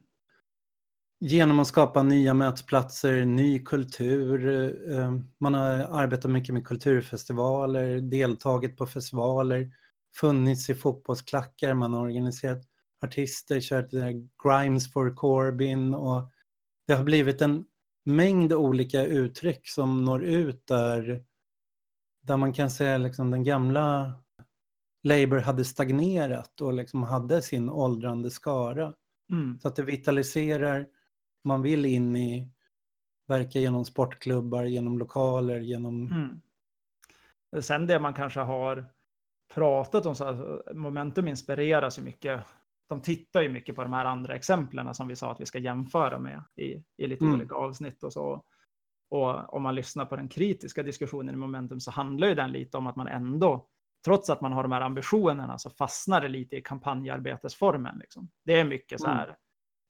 [1.19, 4.47] Genom att skapa nya mötesplatser, ny kultur.
[4.91, 9.71] eh, Man har arbetat mycket med kulturfestivaler, deltagit på festivaler,
[10.19, 12.63] funnits i fotbollsklackar, man har organiserat
[13.05, 13.89] artister, kört
[14.43, 16.31] Grimes for Corbyn och
[16.87, 17.65] det har blivit en
[18.05, 21.23] mängd olika uttryck som når ut där,
[22.21, 24.13] där man kan säga liksom den gamla
[25.03, 28.93] Labour hade stagnerat och liksom hade sin åldrande skara.
[29.31, 29.59] Mm.
[29.59, 30.87] Så att det vitaliserar,
[31.47, 32.49] man vill in i,
[33.27, 36.11] verka genom sportklubbar, genom lokaler, genom...
[36.11, 36.41] Mm.
[37.61, 38.85] Sen det man kanske har
[39.53, 42.43] pratat om, så här, Momentum inspireras ju mycket.
[42.89, 45.59] De tittar ju mycket på de här andra exemplen som vi sa att vi ska
[45.59, 47.35] jämföra med i, i lite Mm.
[47.35, 48.43] olika avsnitt och så.
[49.09, 52.77] Och om man lyssnar på den kritiska diskussionen i Momentum så handlar ju den lite
[52.77, 53.67] om att man ändå,
[54.05, 57.97] trots att man har de här ambitionerna, så fastnar det lite i kampanjarbetesformen.
[57.97, 58.29] Liksom.
[58.45, 59.37] Det är mycket så här,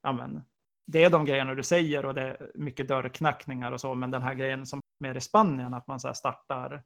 [0.03, 0.41] ja men,
[0.87, 4.21] det är de grejerna du säger och det är mycket dörrknackningar och så, men den
[4.21, 6.83] här grejen som mer i Spanien, att man så startar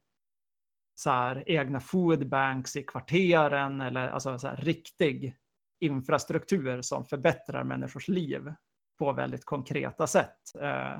[0.95, 5.35] så här, egna foodbanks i kvarteren eller alltså så här, riktig
[5.79, 8.53] infrastruktur som förbättrar människors liv
[8.99, 10.55] på väldigt konkreta sätt.
[10.61, 10.99] Eh,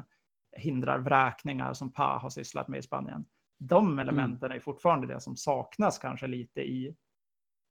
[0.58, 3.26] hindrar vräkningar som PA har sysslat med i Spanien.
[3.60, 6.96] De elementen är fortfarande det som saknas kanske lite i,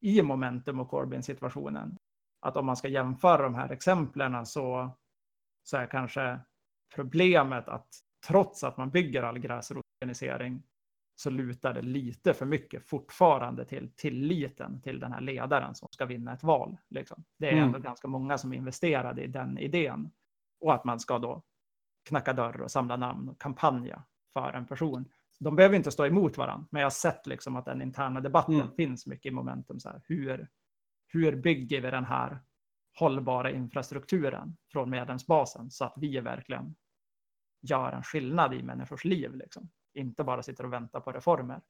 [0.01, 1.97] i momentum och Corbyn-situationen.
[2.41, 4.97] Att om man ska jämföra de här exemplen så,
[5.63, 6.41] så är kanske
[6.95, 7.89] problemet att
[8.27, 10.63] trots att man bygger all gräsrotorganisering
[11.15, 16.07] så lutar det lite för mycket fortfarande till tilliten till den här ledaren som ska
[16.07, 16.77] vinna ett val.
[16.89, 17.25] Liksom.
[17.39, 17.65] Det är Mm.
[17.65, 20.11] ändå ganska många som investerade i den idén.
[20.61, 21.43] Och att man ska då
[22.09, 24.03] knacka dörr och samla namn och kampanja
[24.33, 25.05] för en person.
[25.39, 28.55] De behöver inte stå emot varandra, men jag har sett liksom att den interna debatten
[28.55, 28.75] Mm.
[28.77, 29.81] finns mycket i momentum.
[29.81, 30.49] Så här, hur,
[31.07, 32.39] hur bygger vi den här
[33.01, 36.75] hållbara infrastrukturen från medlemsbasen så att vi verkligen
[37.63, 39.35] gör en skillnad i människors liv.
[39.35, 39.71] Liksom.
[39.95, 41.61] Inte bara sitter och väntar på reformer.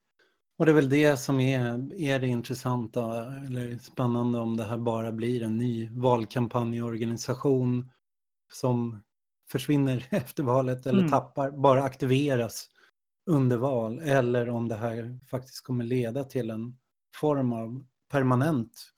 [0.58, 4.78] Och det är väl det som är, är det intressanta eller spännande om det här
[4.78, 7.90] bara blir en ny valkampanjorganisation
[8.52, 9.02] som
[9.50, 11.10] försvinner efter valet eller Mm.
[11.10, 12.70] tappar, bara aktiveras
[13.26, 16.78] under val eller om det här faktiskt kommer leda till en
[17.16, 18.92] form av permanent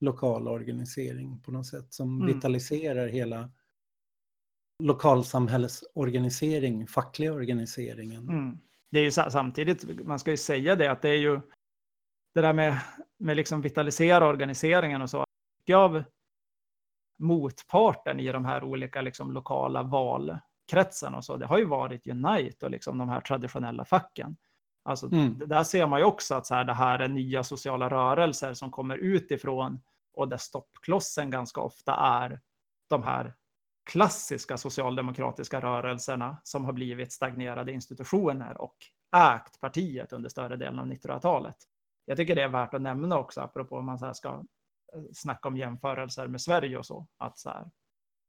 [0.00, 2.34] lokal organisering på något sätt som Mm.
[2.34, 3.50] vitaliserar hela
[4.82, 8.28] lokalsamhällsorganisering, fackliga organiseringen.
[8.28, 8.58] Mm.
[8.90, 11.40] Det är ju sa- samtidigt, man ska ju säga det, att det är ju
[12.34, 12.80] det där med,
[13.18, 15.24] med liksom vitalisera organiseringen och så.
[15.60, 16.04] Mycket av
[17.18, 22.64] motparten i de här olika liksom lokala valkretsarna och så, det har ju varit Unite
[22.66, 24.36] och liksom de här traditionella facken.
[24.84, 25.38] Alltså, Mm.
[25.46, 28.70] där ser man ju också att så här, det här är nya sociala rörelser som
[28.70, 29.80] kommer utifrån
[30.14, 32.40] och där stoppklossen ganska ofta är
[32.90, 33.34] de här
[33.90, 38.76] klassiska socialdemokratiska rörelserna som har blivit stagnerade institutioner och
[39.16, 41.56] ägt partiet under större delen av 1900-talet.
[42.04, 45.48] Jag tycker det är värt att nämna också, apropå om man så ska eh, snacka
[45.48, 47.70] om jämförelser med Sverige och så, att så här,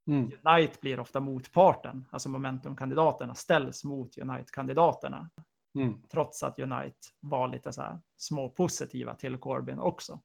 [0.08, 0.32] Mm.
[0.44, 5.30] Unite blir ofta motparten, alltså momentumkandidaterna ställs mot Unite-kandidaterna,
[5.76, 6.02] Mm.
[6.12, 10.20] trots att Unite var lite så här små positiva till Corbyn också.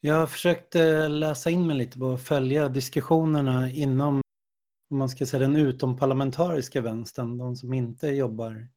[0.00, 4.20] Jag har försökt eh, läsa in mig lite på och följa diskussionerna inom,
[4.90, 8.68] om man ska säga den utomparlamentariska vänstern, de som inte jobbar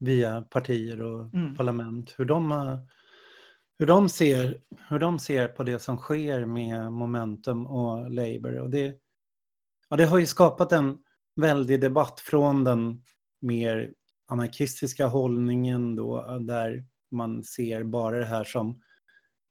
[0.00, 1.56] via partier och Mm.
[1.56, 2.78] parlament, hur de, har,
[3.78, 8.58] hur, de ser, hur de ser på det som sker med Momentum och Labour.
[8.58, 8.94] Och det,
[9.88, 10.98] ja, det har ju skapat en
[11.36, 13.02] väldig debatt från den
[13.40, 13.92] mer
[14.26, 18.82] anarkistiska hållningen då, där man ser bara det här som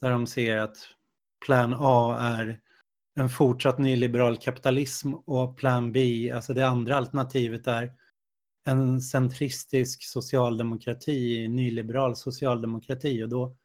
[0.00, 0.76] Där de ser att
[1.46, 2.60] Plan A är
[3.14, 7.92] en fortsatt nyliberal kapitalism och Plan B, alltså det andra alternativet är
[8.66, 13.56] en centristisk socialdemokrati, nyliberal socialdemokrati och då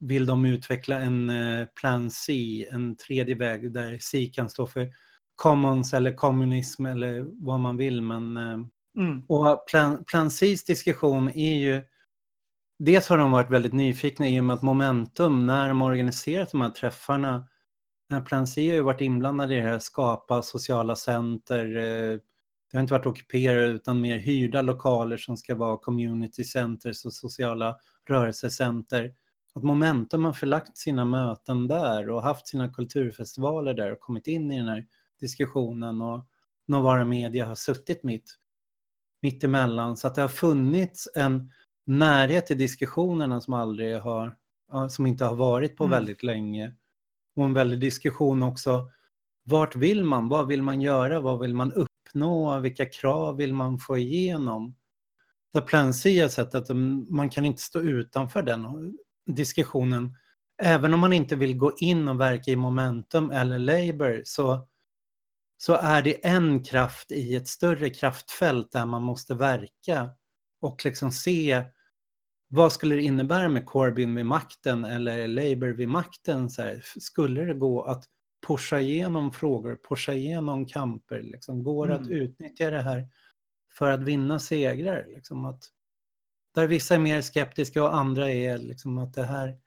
[0.00, 4.88] vill de utveckla en eh, plan C, en tredje väg där C kan stå för
[5.36, 8.02] commons eller kommunism eller vad man vill.
[8.02, 8.58] Men, eh,
[8.96, 9.22] mm.
[9.28, 11.82] Och plan, plan C's diskussion är ju
[12.82, 16.50] Dels har de varit väldigt nyfikna i och med att Momentum, när de har organiserat
[16.50, 17.48] de här träffarna,
[18.08, 22.18] när Plan C har ju varit inblandade i det här, skapa sociala center, eh,
[22.70, 27.12] det har inte varit ockuperade utan mer hyrda lokaler som ska vara community centers och
[27.12, 27.76] sociala
[28.08, 29.12] rörelsecenter.
[29.54, 34.52] Att Momentum har förlagt sina möten där och haft sina kulturfestivaler där och kommit in
[34.52, 34.86] i den här
[35.20, 36.26] diskussionen och
[36.66, 38.38] Novara Media har suttit mitt,
[39.22, 39.96] mitt emellan.
[39.96, 41.52] Så att det har funnits en
[41.86, 44.36] närhet i diskussionerna som aldrig har,
[44.90, 45.90] som inte har varit på mm.
[45.90, 46.74] väldigt länge.
[47.36, 48.90] Och en väldig diskussion också,
[49.44, 50.28] vart vill man?
[50.28, 51.20] Vad vill man göra?
[51.20, 52.60] Vad vill man uppnå?
[52.60, 54.76] Vilka krav vill man få igenom?
[55.52, 56.68] Där Plan C har sett att
[57.08, 58.64] man kan inte stå utanför den
[59.34, 60.16] diskussionen.
[60.62, 64.68] Även om man inte vill gå in och verka i Momentum eller Labour så,
[65.56, 70.10] så är det en kraft i ett större kraftfält där man måste verka
[70.60, 71.64] och liksom se
[72.52, 76.50] vad skulle det innebära med Corbyn vid makten eller Labour vid makten?
[76.50, 78.04] Så här, skulle det gå att
[78.46, 81.22] pusha igenom frågor, pusha igenom kamper?
[81.22, 82.04] Liksom, går det mm.
[82.04, 83.08] att utnyttja det här
[83.78, 85.06] för att vinna segrar?
[85.08, 85.64] Liksom, att
[86.60, 89.58] där vissa är mer skeptiska och andra är liksom att det här,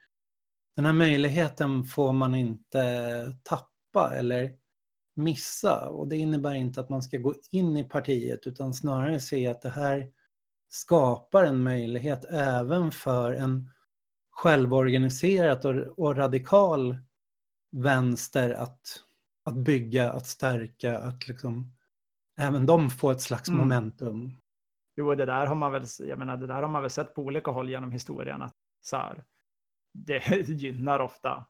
[0.75, 4.51] den här möjligheten får man inte tappa eller
[5.15, 5.89] missa.
[5.89, 9.61] Och det innebär inte att man ska gå in i partiet utan snarare se att
[9.61, 10.11] det här
[10.69, 13.69] skapar en möjlighet även för en
[14.31, 16.97] självorganiserat och, och radikal
[17.71, 18.81] vänster att,
[19.45, 21.73] att bygga, att stärka, att liksom
[22.37, 23.61] även de får ett slags mm.
[24.95, 27.21] Jo, det där har man väl, jag menar, det där har man väl sett på
[27.21, 28.41] olika håll genom historien.
[28.41, 29.23] Att så här,
[29.93, 31.45] det gynnar ofta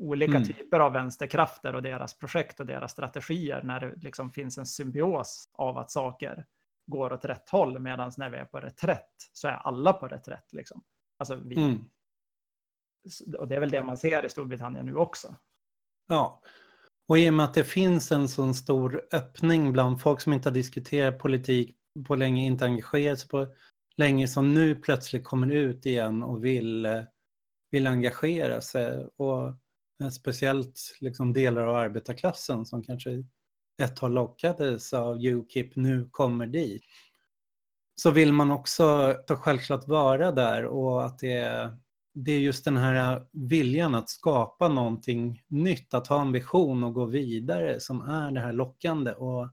[0.00, 0.44] olika mm.
[0.44, 5.50] typer av vänsterkrafter och deras projekt och deras strategier när det liksom finns en symbios
[5.52, 6.46] av att saker
[6.86, 10.52] går åt rätt håll medan när vi är på reträtt så är alla på reträtt.
[10.52, 10.82] Liksom.
[11.18, 11.84] Alltså vi, mm.
[13.38, 15.36] Och det är väl det man ser i Storbritannien nu också.
[16.08, 16.42] Ja,
[17.08, 20.48] och i och med att det finns en sån stor öppning bland folk som inte
[20.48, 23.46] har diskuterat politik på länge inte engagerat sig på
[23.96, 27.04] länge som nu plötsligt kommer ut igen och vill,
[27.70, 29.08] vill engagera sig.
[29.16, 29.54] Och
[30.12, 33.24] speciellt liksom delar av arbetarklassen som kanske
[33.82, 36.82] ett tag lockades av Ukip nu kommer dit.
[37.94, 41.76] Så vill man också självklart vara där och att det är,
[42.14, 46.94] det är just den här viljan att skapa någonting nytt, att ha en vision och
[46.94, 49.12] gå vidare som är det här lockande.
[49.12, 49.48] Och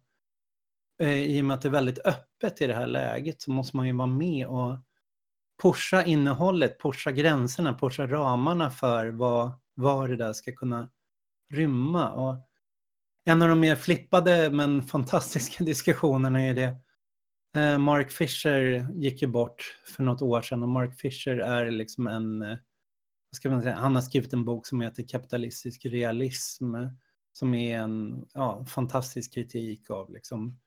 [0.99, 3.77] Eh, i och med att det är väldigt öppet i det här läget så måste
[3.77, 4.77] man ju vara med och
[5.61, 10.89] pusha innehållet, pusha gränserna, pusha ramarna för vad, vad det där ska kunna
[11.53, 12.11] rymma.
[12.11, 12.35] Och
[13.25, 16.77] en av de mer flippade men fantastiska diskussionerna är det
[17.61, 22.07] eh, Mark Fisher gick ju bort för något år sedan och Mark Fisher är liksom
[22.07, 22.57] en, eh,
[23.31, 26.75] vad ska man säga, han har skrivit en bok som heter Kapitalistisk realism
[27.33, 30.59] som är en ja, fantastisk kritik av liksom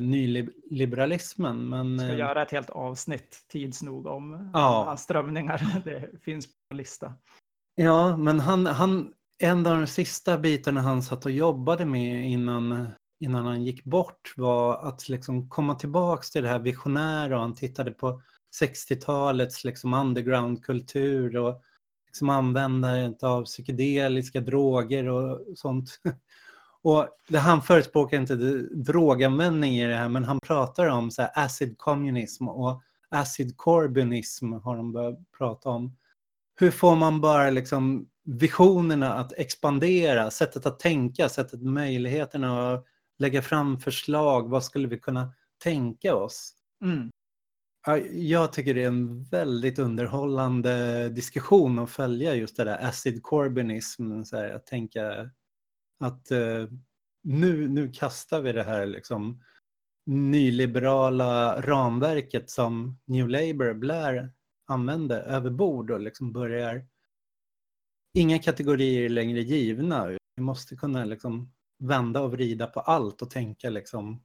[0.00, 1.68] nyliberalismen.
[1.68, 4.96] Men, ska eh, göra ett helt avsnitt tids nog om ja.
[4.98, 5.80] strömningar.
[5.84, 7.14] Det finns på lista.
[7.74, 12.88] Ja, men han, han, en av de sista bitarna han satt och jobbade med innan,
[13.20, 17.54] innan han gick bort var att liksom komma tillbaks till det här visionära och han
[17.54, 18.22] tittade på
[18.62, 21.62] 60-talets liksom undergroundkultur och
[22.06, 26.00] liksom användandet av psykedeliska droger och sånt.
[26.84, 28.36] Och det, han förespråkar inte
[28.70, 34.76] droganvändning i det här men han pratar om så acid communism och acid corbynism har
[34.76, 35.96] de börjat prata om.
[36.56, 42.86] Hur får man bara liksom visionerna att expandera, sättet att tänka, sättet möjligheterna att
[43.18, 45.32] lägga fram förslag, vad skulle vi kunna
[45.62, 46.52] tänka oss?
[46.82, 47.10] Mm.
[48.12, 54.22] Jag tycker det är en väldigt underhållande diskussion att följa just det där acid corbynism,
[54.22, 55.30] så här, att tänka
[56.00, 56.68] att eh,
[57.22, 59.42] nu, nu kastar vi det här liksom
[60.06, 64.32] nyliberala ramverket som New Labour, Blair
[64.66, 66.86] använde över bord och liksom börjar
[68.14, 70.06] inga kategorier är längre givna.
[70.36, 74.24] Vi måste kunna liksom vända och vrida på allt och tänka liksom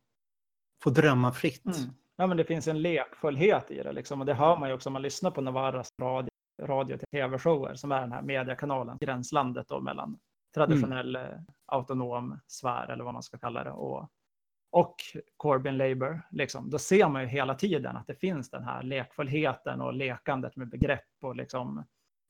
[0.84, 1.66] få drömma fritt.
[1.66, 1.90] Mm.
[2.16, 4.20] Ja, men det finns en lekfullhet i det liksom.
[4.20, 6.30] och det hör man ju också om man lyssnar på Navarras radio,
[6.62, 10.20] radio till tv-shower som är den här mediekanalen, gränslandet då mellan
[10.54, 11.46] traditionell mm.
[11.66, 14.10] Autonom sfär eller vad man ska kalla det och,
[14.72, 14.96] och
[15.38, 16.22] Corbyn Labour.
[16.32, 16.70] Liksom.
[16.70, 20.70] Då ser man ju hela tiden att det finns den här lekfullheten och lekandet med
[20.70, 21.84] begrepp och liksom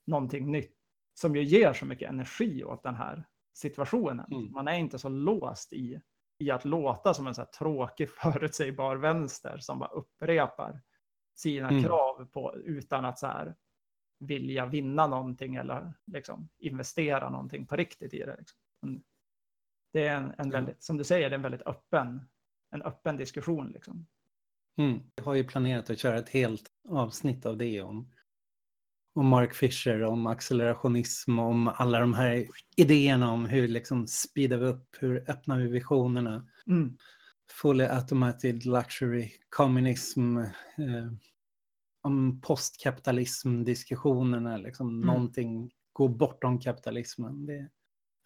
[0.06, 0.76] någonting nytt
[1.14, 4.26] som ju ger så mycket energi åt den här situationen.
[4.32, 4.52] Mm.
[4.52, 6.00] Man är inte så låst i,
[6.38, 10.80] i att låta som en så tråkig förutsägbar vänster som bara upprepar
[11.34, 11.82] sina mm.
[11.84, 13.54] krav på utan att så här
[14.20, 18.36] vilja vinna någonting eller liksom investera någonting på riktigt i det.
[18.38, 19.02] Liksom.
[19.92, 22.28] Det är en, en väldigt, som du säger, det är en väldigt öppen,
[22.70, 23.70] en öppen diskussion.
[23.72, 24.06] Liksom.
[24.78, 25.00] Mm.
[25.14, 28.12] Jag har ju planerat att köra ett helt avsnitt av det om
[29.14, 32.46] om Mark Fisher, om accelerationism, om alla de här
[32.76, 36.46] idéerna om hur liksom speedar vi upp, hur öppnar vi visionerna.
[36.66, 36.96] Mm.
[37.60, 40.46] Fully automated luxury, kommunism, eh,
[42.02, 45.06] om postkapitalism-diskussionerna, liksom mm.
[45.06, 47.46] någonting går bortom kapitalismen.
[47.46, 47.68] Det,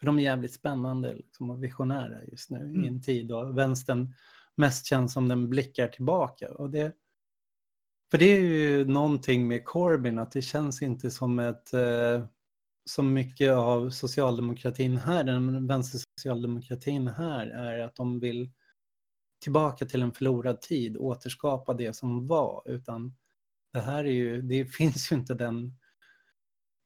[0.01, 2.85] för de är jävligt spännande liksom, och visionära just nu mm.
[2.85, 4.15] i en tid då vänstern
[4.57, 6.55] mest känns som den blickar tillbaka.
[6.55, 6.93] Och det,
[8.11, 12.25] för det är ju någonting med Corbyn att det känns inte som ett eh,
[12.85, 18.51] som mycket av socialdemokratin här, den vänstersocialdemokratin här, är att de vill
[19.43, 23.15] tillbaka till en förlorad tid, återskapa det som var, utan
[23.75, 25.73] det här är ju, det finns ju inte den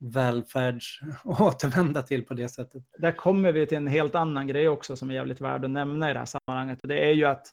[0.00, 2.82] välfärds att återvända till på det sättet.
[2.98, 6.10] Där kommer vi till en helt annan grej också som är jävligt värd att nämna
[6.10, 6.78] i det här sammanhanget.
[6.82, 7.46] Det är ju att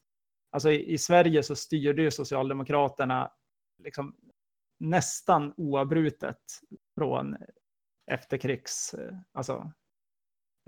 [0.52, 3.32] alltså i, i Sverige så styrde ju Socialdemokraterna
[3.84, 4.16] liksom
[4.80, 6.42] nästan oavbrutet
[6.98, 7.38] från
[8.12, 9.72] efterkrigs, eh, alltså,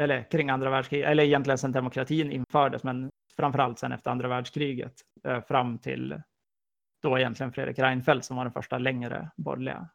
[0.01, 4.93] eller kring andra världskriget, eller egentligen sedan demokratin infördes, men framförallt sedan efter andra världskriget,
[5.23, 6.21] eh, fram till
[7.01, 9.89] då egentligen Fredrik Reinfeldt som var den första längre borgerliga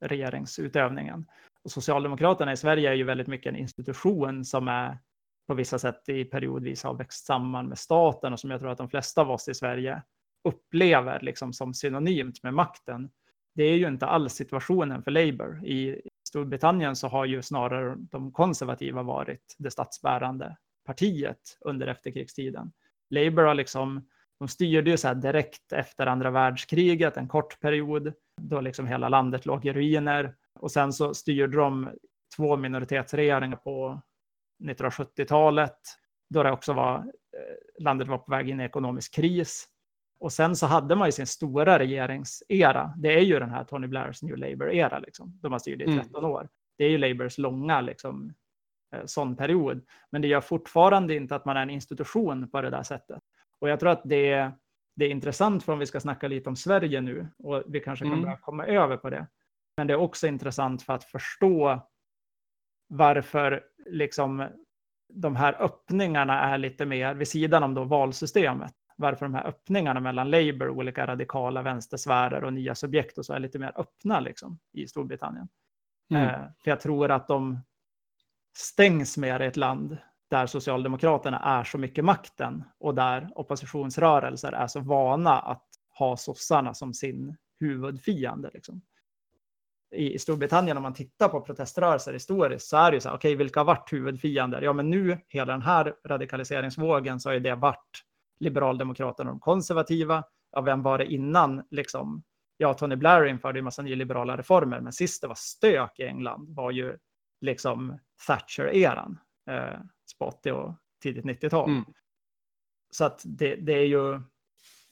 [0.00, 1.26] regeringsutövningen.
[1.64, 4.98] Och Socialdemokraterna i Sverige är ju väldigt mycket en institution som är
[5.46, 8.78] på vissa sätt i periodvis har växt samman med staten och som jag tror att
[8.78, 10.02] de flesta av oss i Sverige
[10.44, 13.10] upplever liksom som synonymt med makten.
[13.54, 15.66] Det är ju inte alls situationen för Labour.
[15.66, 22.72] I Storbritannien så har ju snarare de konservativa varit det statsbärande partiet under efterkrigstiden.
[23.10, 24.08] Labour har liksom,
[24.42, 29.08] de styrde ju så här direkt efter andra världskriget, en kort period, då liksom hela
[29.08, 30.34] landet låg i ruiner.
[30.60, 31.90] Och sen så styrde de
[32.36, 34.02] två minoritetsregeringar på
[34.64, 35.76] 1970-talet,
[36.30, 39.68] då det också var, eh, landet var på väg in i ekonomisk kris.
[40.20, 42.94] Och sen så hade man ju sin stora regeringsera.
[42.96, 45.38] Det är ju den här Tony Blairs New Labour-era, liksom.
[45.42, 46.30] de har styrt i 13 mm.
[46.30, 46.48] år.
[46.78, 48.34] Det är ju Labours långa liksom,
[48.94, 49.84] eh, sån period.
[50.10, 53.22] Men det gör fortfarande inte att man är en institution på det där sättet.
[53.62, 54.52] Och jag tror att det är,
[54.96, 58.04] det är intressant för om vi ska snacka lite om Sverige nu och vi kanske
[58.04, 58.36] kommer mm.
[58.40, 59.26] komma över på det.
[59.76, 61.88] Men det är också intressant för att förstå
[62.88, 64.48] varför liksom
[65.08, 70.00] de här öppningarna är lite mer vid sidan om då valsystemet varför de här öppningarna
[70.00, 74.58] mellan Labour, olika radikala vänstersfärer och nya subjekt och så är lite mer öppna liksom,
[74.72, 75.48] i Storbritannien.
[76.10, 76.28] Mm.
[76.28, 77.60] Eh, för jag tror att de
[78.56, 79.98] stängs mer i ett land
[80.32, 85.66] där Socialdemokraterna är så mycket makten och där oppositionsrörelser är så vana att
[85.98, 88.50] ha sossarna som sin huvudfiende.
[88.54, 88.82] Liksom.
[89.94, 93.16] I, I Storbritannien, om man tittar på proteströrelser historiskt, så är det ju så här,
[93.16, 94.62] okej, okay, vilka har varit huvudfiender?
[94.62, 98.02] Ja, men nu, hela den här radikaliseringsvågen, så har det varit
[98.40, 100.24] liberaldemokraterna och de konservativa.
[100.52, 101.62] Ja, vem var det innan?
[101.70, 102.22] Liksom,
[102.56, 106.54] ja, Tony Blair införde en massa nyliberala reformer, men sist det var stök i England
[106.54, 106.98] var ju
[107.40, 109.18] liksom Thatcher-eran
[109.50, 109.80] eh,
[110.18, 111.70] 80 och tidigt 90-tal.
[111.70, 111.84] Mm.
[112.90, 114.20] så att det, det är ju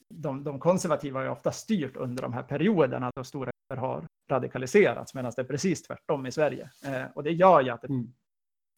[0.09, 5.13] de, de konservativa har ju ofta styrt under de här perioderna då stora har radikaliserats,
[5.13, 6.69] medan det är precis tvärtom i Sverige.
[6.85, 8.13] Eh, och det gör ju att det, mm.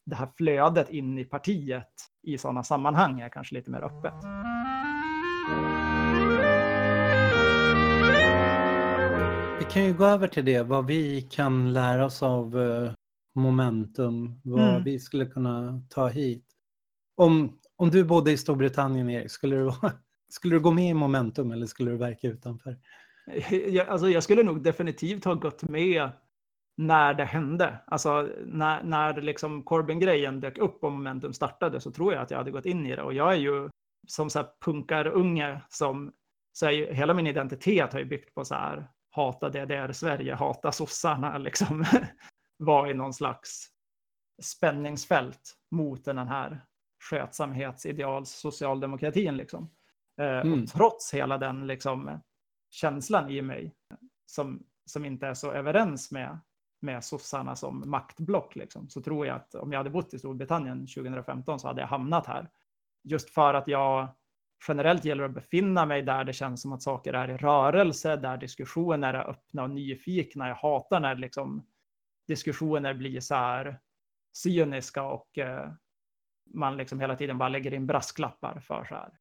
[0.05, 4.13] det här flödet in i partiet i sådana sammanhang är kanske lite mer öppet.
[9.59, 12.91] Vi kan ju gå över till det, vad vi kan lära oss av uh,
[13.33, 14.83] momentum, vad mm.
[14.83, 16.45] vi skulle kunna ta hit.
[17.15, 19.71] Om, om du bodde i Storbritannien, Erik, skulle du,
[20.29, 22.77] skulle du gå med i momentum eller skulle du verka utanför?
[23.69, 26.09] Jag, alltså jag skulle nog definitivt ha gått med
[26.77, 27.79] när det hände.
[27.87, 32.37] Alltså när, när liksom Corbyn-grejen dök upp och momentum startade så tror jag att jag
[32.37, 33.01] hade gått in i det.
[33.01, 33.69] Och jag är ju
[34.07, 36.11] som så här punkarunge som,
[36.53, 41.37] så är, hela min identitet har ju byggt på så här hata DDR-Sverige, hata sossarna,
[41.47, 41.85] liksom
[42.65, 43.69] var i någon slags
[44.41, 46.65] spänningsfält mot den här
[47.09, 49.37] skötsamhetsideals socialdemokratin.
[49.37, 49.69] Liksom.
[50.17, 50.63] Eh, mm.
[50.63, 52.19] Och trots hela den liksom,
[52.69, 53.75] känslan i mig
[54.25, 56.39] som, som inte är så överens med,
[56.81, 60.87] med sossarna som maktblock, liksom, så tror jag att om jag hade bott i Storbritannien
[60.87, 62.49] 2015 så hade jag hamnat här.
[63.03, 64.07] Just för att jag
[64.67, 68.37] generellt gäller att befinna mig där det känns som att saker är i rörelse, där
[68.37, 70.47] diskussioner är öppna och nyfikna.
[70.47, 71.65] Jag hatar när liksom
[72.27, 73.79] diskussioner blir så här
[74.37, 75.71] cyniska och eh,
[76.53, 79.17] man liksom hela tiden bara lägger in brasklappar för så här.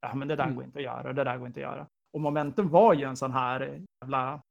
[0.00, 0.56] Ja, men det där mm.
[0.56, 1.88] går inte att göra och det där går inte att göra.
[2.12, 4.42] Och momentum var ju en sån här jävla,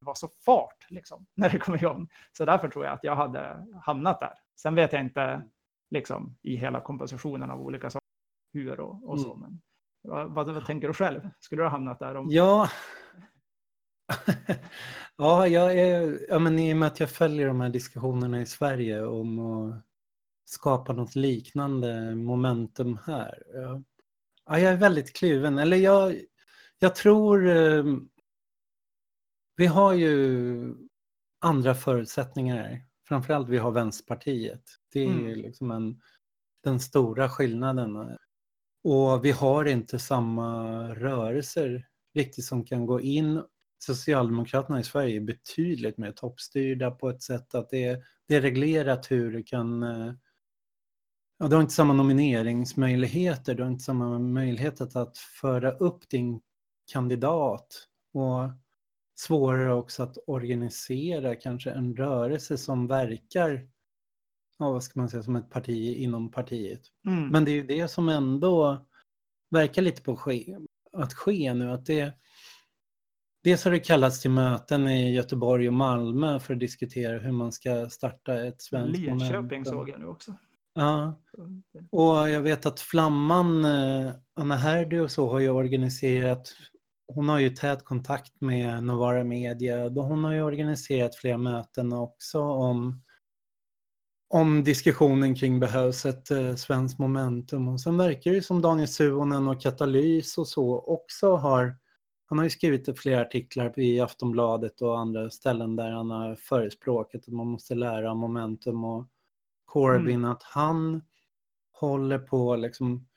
[0.00, 2.08] det var så fart liksom när det kom igång.
[2.32, 4.34] Så därför tror jag att jag hade hamnat där.
[4.60, 5.42] Sen vet jag inte
[5.90, 8.02] liksom i hela kompositionen av olika saker
[8.52, 9.34] hur och, och så.
[9.34, 9.40] Mm.
[9.40, 9.60] Men
[10.02, 11.28] vad, vad, vad, tänker du själv?
[11.40, 12.14] Skulle du ha hamnat där?
[12.14, 12.26] Om...
[12.30, 12.68] Ja.
[15.16, 18.46] ja, jag är, ja, men i och med att jag följer de här diskussionerna i
[18.46, 19.84] Sverige om att
[20.44, 23.42] skapa något liknande momentum här.
[24.46, 25.58] Ja, jag är väldigt kluven.
[25.58, 26.20] Eller jag,
[26.78, 27.48] jag tror...
[27.48, 27.84] Eh,
[29.56, 30.74] vi har ju
[31.40, 32.84] andra förutsättningar.
[33.08, 34.62] Framförallt vi har Vänsterpartiet.
[34.92, 35.38] Det är mm.
[35.38, 36.00] liksom en,
[36.64, 37.96] den stora skillnaden.
[38.84, 43.42] Och vi har inte samma rörelser riktigt som kan gå in.
[43.82, 48.40] Socialdemokraterna i Sverige är betydligt mer toppstyrda på ett sätt att det är, det är
[48.40, 50.12] reglerat hur du kan eh,
[51.38, 56.40] Ja, du har inte samma nomineringsmöjligheter, du har inte samma möjlighet att föra upp din
[56.92, 58.50] kandidat och
[59.14, 63.68] svårare också att organisera kanske en rörelse som verkar
[64.58, 66.82] ja, vad ska man säga, som ett parti inom partiet.
[67.06, 67.28] Mm.
[67.28, 68.86] Men det är ju det som ändå
[69.50, 70.56] verkar lite på ske,
[70.92, 71.70] att ske nu.
[71.70, 72.12] Att det,
[73.44, 77.52] dels har det kallats till möten i Göteborg och Malmö för att diskutera hur man
[77.52, 80.34] ska starta ett svenskt Linköping såg jag nu också.
[80.74, 81.20] Ja,
[81.90, 86.52] och jag vet att Flamman, eh, Anna Herdy och så har ju organiserat,
[87.06, 92.40] hon har ju tät kontakt med Novara Media, hon har ju organiserat flera möten också
[92.40, 93.02] om
[94.34, 97.68] om diskussionen kring behövs ett eh, svenskt momentum.
[97.68, 101.76] Och sen verkar det som Daniel Suonen och Katalys och så också har
[102.32, 107.28] han har ju skrivit flera artiklar i Aftonbladet och andra ställen där han har förespråkat
[107.28, 109.08] att man måste lära momentum och
[109.64, 110.30] Corbyn mm.
[110.30, 111.02] att han
[111.72, 113.08] håller på att liksom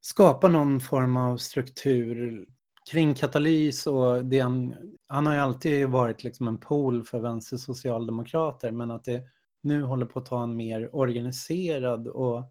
[0.00, 2.46] skapa någon form av struktur
[2.90, 4.74] kring katalys och det han,
[5.06, 9.22] han har ju alltid varit liksom en pool för vänstersocialdemokrater men att det
[9.62, 12.44] nu håller på att ta en mer organiserad och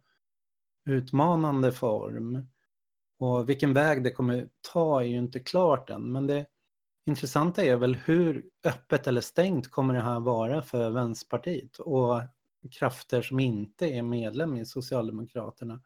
[0.86, 2.48] utmanande form.
[3.20, 6.46] Och vilken väg det kommer ta är ju inte klart än, men det
[7.06, 12.22] intressanta är väl hur öppet eller stängt kommer det här vara för Vänsterpartiet och
[12.72, 15.82] krafter som inte är medlem i Socialdemokraterna.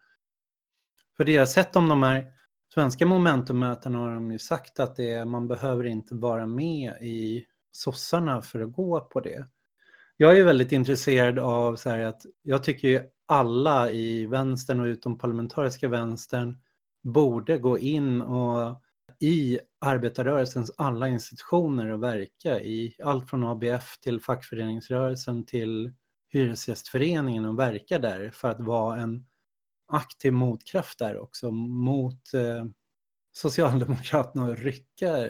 [1.17, 2.33] För det jag sett om de här
[2.73, 7.45] svenska momentummötena har de ju sagt att det är, man behöver inte vara med i
[7.71, 9.47] sossarna för att gå på det
[10.21, 14.85] jag är väldigt intresserad av så här att jag tycker ju alla i vänstern och
[14.85, 16.57] utom parlamentariska vänstern
[17.03, 18.81] borde gå in och
[19.19, 25.93] i arbetarrörelsens alla institutioner och verka i allt från ABF till fackföreningsrörelsen till
[26.29, 29.25] Hyresgästföreningen och verka där för att vara en
[29.87, 32.65] aktiv motkraft där också mot eh,
[33.31, 35.27] Socialdemokraterna och rycka,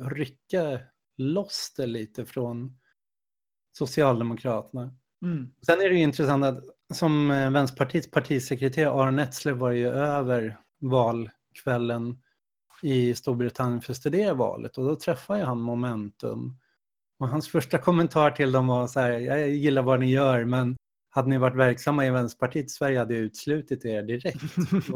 [0.00, 0.80] rycka
[1.16, 2.78] loss det lite från
[3.72, 4.94] Socialdemokraterna.
[5.22, 5.50] Mm.
[5.66, 6.64] Sen är det ju intressant att
[6.94, 10.58] som eh, Vänsterpartiets partisekreterare Aron Etzler var ju över
[10.90, 12.18] valkvällen
[12.82, 16.58] i Storbritannien för att studera valet och då träffade han Momentum.
[17.18, 20.76] Och hans första kommentar till dem var så här, jag gillar vad ni gör men
[21.10, 24.42] hade ni varit verksamma i Vänsterpartiet Sverige hade jag utslutit er direkt.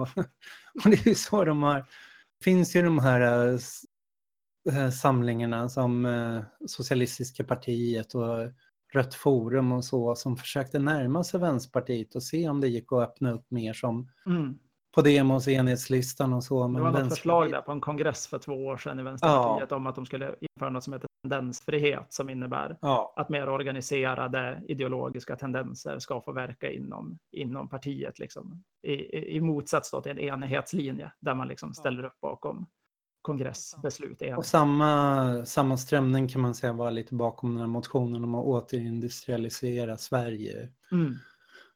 [0.84, 1.86] och det är ju så de har,
[2.44, 3.52] finns ju de här
[4.72, 8.52] äh, samlingarna som äh, Socialistiska partiet och
[8.92, 13.08] Rött Forum och så som försökte närma sig Vänsterpartiet och se om det gick att
[13.08, 14.58] öppna upp mer som mm.
[14.98, 16.68] På Demos enhetslistan och så.
[16.68, 19.70] Men det var något förslag där på en kongress för två år sedan i Vänsterpartiet
[19.70, 19.76] ja.
[19.76, 23.14] om att de skulle införa något som heter tendensfrihet som innebär ja.
[23.16, 28.64] att mer organiserade ideologiska tendenser ska få verka inom, inom partiet liksom.
[28.82, 32.66] I, i, i motsats till en enhetslinje där man liksom ställer upp bakom
[33.22, 34.22] kongressbeslut.
[34.36, 38.44] Och samma, samma strömning kan man säga var lite bakom den här motionen om att
[38.44, 40.68] återindustrialisera Sverige.
[40.92, 41.14] Mm.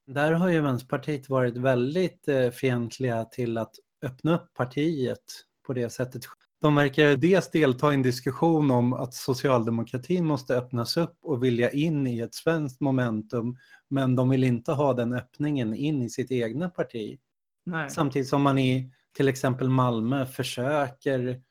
[0.06, 5.24] Där har ju Vänsterpartiet varit väldigt eh, fientliga till att öppna upp partiet
[5.66, 6.22] på det sättet.
[6.60, 11.70] De verkar dels delta i en diskussion om att socialdemokratin måste öppnas upp och vilja
[11.70, 13.56] in i ett svenskt momentum,
[13.90, 17.18] men de vill inte ha den öppningen in i sitt egna parti.
[17.64, 17.90] Nej.
[17.90, 21.42] Samtidigt som man i till exempel Malmö försöker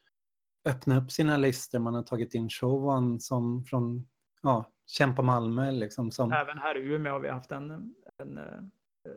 [0.66, 1.80] öppna upp sina listor.
[1.80, 4.08] Man har tagit in Showan som från
[4.42, 5.72] ja, Kämpa Malmö.
[5.72, 6.32] Liksom, som...
[6.32, 8.40] Även här i Umeå har vi haft en, en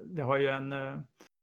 [0.04, 0.74] vi har ju en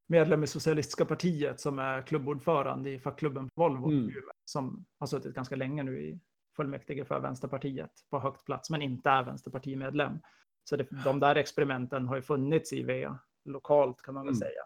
[0.08, 4.12] medlem i Socialistiska partiet som är klubbordförande i fackklubben Volvo mm.
[4.46, 6.20] som har suttit ganska länge nu i
[6.56, 10.20] fullmäktige för Vänsterpartiet på högt plats men inte är vänsterpartimedlem.
[10.64, 13.10] Så det, de där experimenten har ju funnits i V
[13.46, 14.40] lokalt kan man väl mm.
[14.40, 14.62] säga.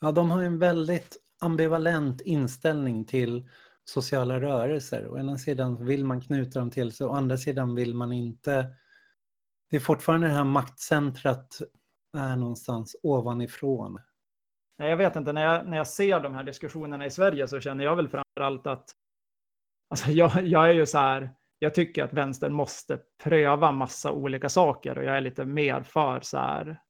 [0.00, 3.48] Ja, de har en väldigt ambivalent inställning till
[3.84, 5.08] sociala rörelser.
[5.08, 8.66] Å ena sidan vill man knyta dem till sig, å andra sidan vill man inte.
[9.70, 11.60] Det är fortfarande det här maktcentrat
[12.18, 13.98] är någonstans ovanifrån.
[14.76, 17.84] Jag vet inte, när jag, när jag ser de här diskussionerna i Sverige så känner
[17.84, 18.90] jag väl framför allt att
[19.90, 24.48] alltså jag, jag är ju så här, jag tycker att vänstern måste pröva massa olika
[24.48, 26.80] saker och jag är lite mer för så här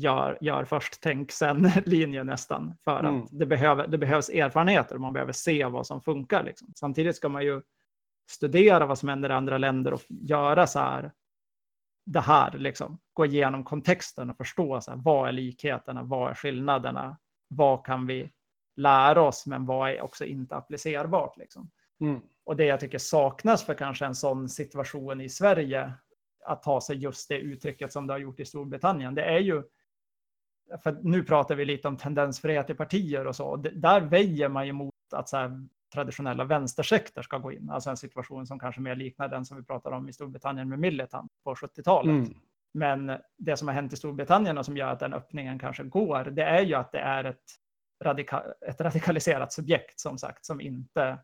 [0.00, 2.74] gör, gör först, tänk sen linje nästan.
[2.84, 3.22] För mm.
[3.22, 6.44] att det, behöver, det behövs erfarenheter, man behöver se vad som funkar.
[6.44, 6.72] Liksom.
[6.76, 7.62] Samtidigt ska man ju
[8.30, 11.12] studera vad som händer i andra länder och göra så här,
[12.04, 12.98] det här, liksom.
[13.12, 17.18] gå igenom kontexten och förstå så här, vad är likheterna, vad är skillnaderna,
[17.48, 18.32] vad kan vi
[18.76, 21.36] lära oss, men vad är också inte applicerbart.
[21.36, 21.70] Liksom.
[22.00, 22.20] Mm.
[22.44, 25.92] Och det jag tycker saknas för kanske en sån situation i Sverige,
[26.44, 29.62] att ta sig just det uttrycket som det har gjort i Storbritannien, det är ju
[30.82, 33.56] för nu pratar vi lite om tendensfrihet i partier och så.
[33.56, 37.70] Där väjer man ju mot att så här, traditionella vänstersekter ska gå in.
[37.70, 40.78] Alltså en situation som kanske mer liknar den som vi pratar om i Storbritannien med
[40.78, 42.28] Militant på 70-talet.
[42.28, 42.40] Mm.
[42.74, 46.24] Men det som har hänt i Storbritannien och som gör att den öppningen kanske går,
[46.24, 47.44] det är ju att det är ett,
[48.04, 51.18] radika ett radikaliserat subjekt som sagt, som inte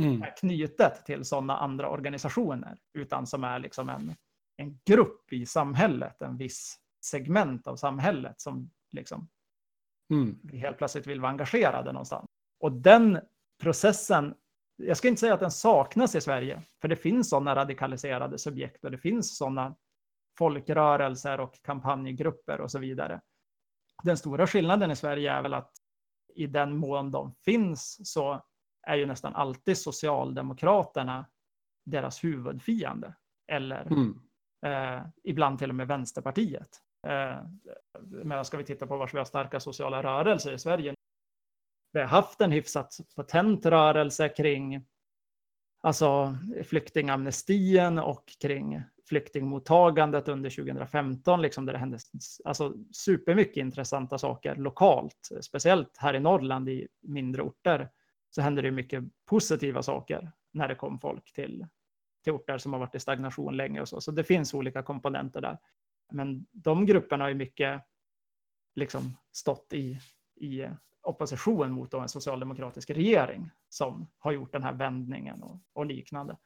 [0.00, 0.22] mm.
[0.22, 4.14] är knutet till sådana andra organisationer, utan som är liksom en,
[4.56, 9.28] en grupp i samhället, en viss segment av samhället som liksom,
[10.10, 10.40] mm.
[10.52, 12.26] helt plötsligt vill vara engagerade någonstans.
[12.60, 13.20] Och den
[13.62, 14.34] processen,
[14.76, 18.84] jag ska inte säga att den saknas i Sverige, för det finns sådana radikaliserade subjekt
[18.84, 19.76] och det finns sådana
[20.38, 23.20] folkrörelser och kampanjgrupper och så vidare.
[24.02, 25.72] Den stora skillnaden i Sverige är väl att
[26.34, 28.44] i den mån de finns så
[28.86, 31.26] är ju nästan alltid Socialdemokraterna
[31.84, 33.14] deras huvudfiende.
[33.52, 34.20] Eller mm.
[34.66, 36.68] eh, ibland till och med Vänsterpartiet.
[37.06, 37.36] Eh,
[38.00, 40.94] men ska vi titta på var vi har starka sociala rörelser i Sverige.
[41.92, 44.86] Vi har haft en hyfsat potent rörelse kring
[45.80, 51.98] alltså flyktingamnestien och kring flyktingmottagandet under 2015, liksom där det hände
[52.44, 57.88] alltså, supermycket intressanta saker lokalt, speciellt här i Norrland i mindre orter,
[58.30, 61.66] så hände det mycket positiva saker när det kom folk till,
[62.24, 64.00] till orter som har varit i stagnation länge och så.
[64.00, 65.58] Så det finns olika komponenter där.
[66.12, 67.82] Men de grupperna har ju mycket
[68.74, 69.98] liksom stått i,
[70.36, 70.66] i
[71.02, 76.36] opposition mot en socialdemokratisk regering som har gjort den här vändningen och, och liknande.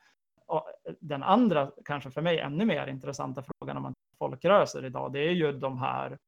[0.47, 0.67] Och
[1.01, 5.33] den andra, kanske för mig ännu mer intressanta frågan om man folkrörelser idag, det är
[5.33, 6.19] ju de här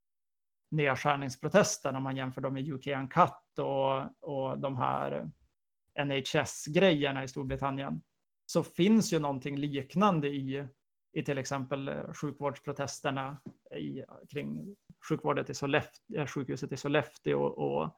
[0.70, 5.30] nedskärningsprotesterna, om man jämför dem med UK Uncut och, och de här
[6.04, 8.02] NHS-grejerna i Storbritannien,
[8.46, 10.68] så finns ju någonting liknande i
[11.12, 13.40] i till exempel eh, sjukvårdsprotesterna
[13.76, 14.76] i, kring
[15.08, 17.96] sjukvården i Sollefteå, eh, sjukhuset i Sollefteå och, och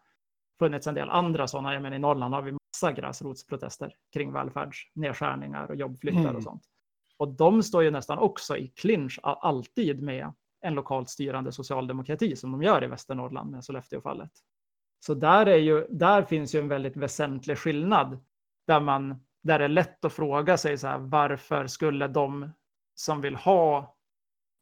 [0.61, 1.73] funnits en del andra sådana.
[1.73, 6.37] Jag menar, I Norrland har vi massa gräsrotsprotester kring välfärdsnedskärningar och jobbflyttar mm.
[6.37, 6.62] och sånt.
[7.16, 12.53] Och de står ju nästan också i clinch alltid med en lokalt styrande socialdemokrati som
[12.53, 14.31] de gör i Västernorrland med Sollefteåfallet.
[15.07, 18.24] Så där, är ju, där finns ju en väldigt väsentlig skillnad
[18.66, 22.51] där, man, där det är lätt att fråga sig så här, varför skulle de
[22.95, 23.97] som vill ha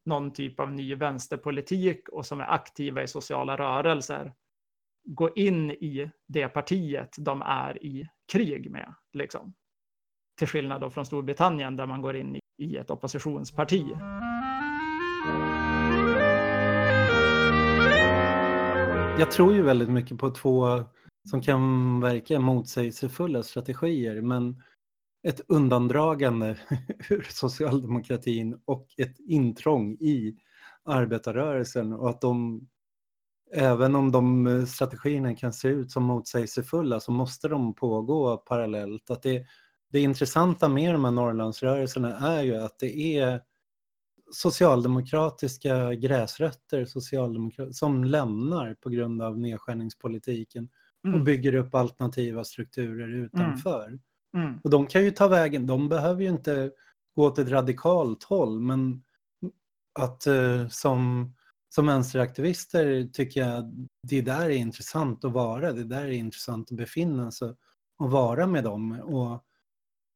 [0.05, 4.33] någon typ av ny vänsterpolitik och som är aktiva i sociala rörelser
[5.05, 8.95] gå in i det partiet de är i krig med.
[9.12, 9.55] Liksom.
[10.39, 13.85] Till skillnad då från Storbritannien där man går in i ett oppositionsparti.
[19.19, 20.85] Jag tror ju väldigt mycket på två
[21.31, 24.62] som kan verka motsägelsefulla strategier men
[25.23, 26.59] ett undandragande
[27.11, 30.37] ur socialdemokratin och ett intrång i
[30.85, 32.61] arbetarrörelsen och att de
[33.53, 39.11] även om de strategierna kan se ut som motsägelsefulla så måste de pågå parallellt.
[39.11, 39.47] Att det,
[39.93, 43.41] det intressanta med de här Norrlandsrörelserna är ju att det är
[44.31, 50.69] socialdemokratiska gräsrötter socialdemokrat som lämnar på grund av nedskärningspolitiken
[51.05, 51.19] mm.
[51.19, 53.87] och bygger upp alternativa strukturer utanför.
[53.87, 54.01] Mm.
[54.47, 54.61] Mm.
[54.65, 56.70] Och de kan ju ta vägen, de behöver ju inte
[57.16, 59.03] gå åt ett radikalt håll men
[59.99, 61.35] att uh, som,
[61.69, 66.77] som vänsteraktivister tycker jag det där är intressant att vara, det där är intressant att
[66.77, 67.55] befinna sig
[67.99, 69.45] och vara med dem och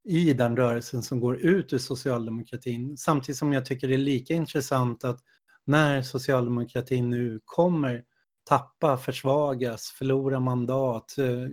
[0.04, 2.96] i den rörelsen som går ut ur socialdemokratin.
[2.96, 5.20] Samtidigt som jag tycker det är lika intressant att
[5.64, 8.04] när socialdemokratin nu kommer
[8.48, 11.48] tappa, försvagas, förlora mandat, eh,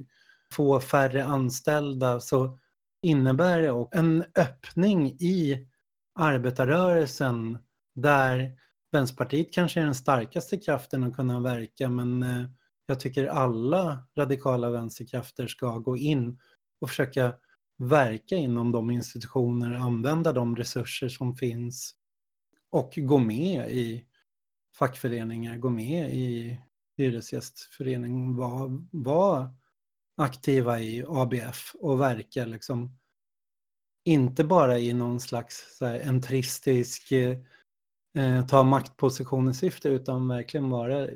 [0.52, 2.60] få färre anställda så
[3.02, 5.68] innebär det också en öppning i
[6.16, 7.58] arbetarrörelsen
[7.96, 8.52] där
[8.92, 12.46] Vänsterpartiet kanske är den starkaste kraften att kunna verka men eh,
[12.86, 16.40] jag tycker alla radikala vänsterkrafter ska gå in
[16.82, 17.34] och försöka
[17.78, 21.96] verka inom de institutioner, använda de resurser som finns
[22.70, 24.06] och gå med i
[24.78, 26.60] fackföreningar, gå med i
[26.98, 29.54] hyresgästförening, vara var
[30.18, 32.98] aktiva i ABF och verka liksom
[34.04, 37.38] inte bara i någon slags så här, entristisk eh,
[38.18, 41.08] eh, ta maktposition i syfte utan verkligen vara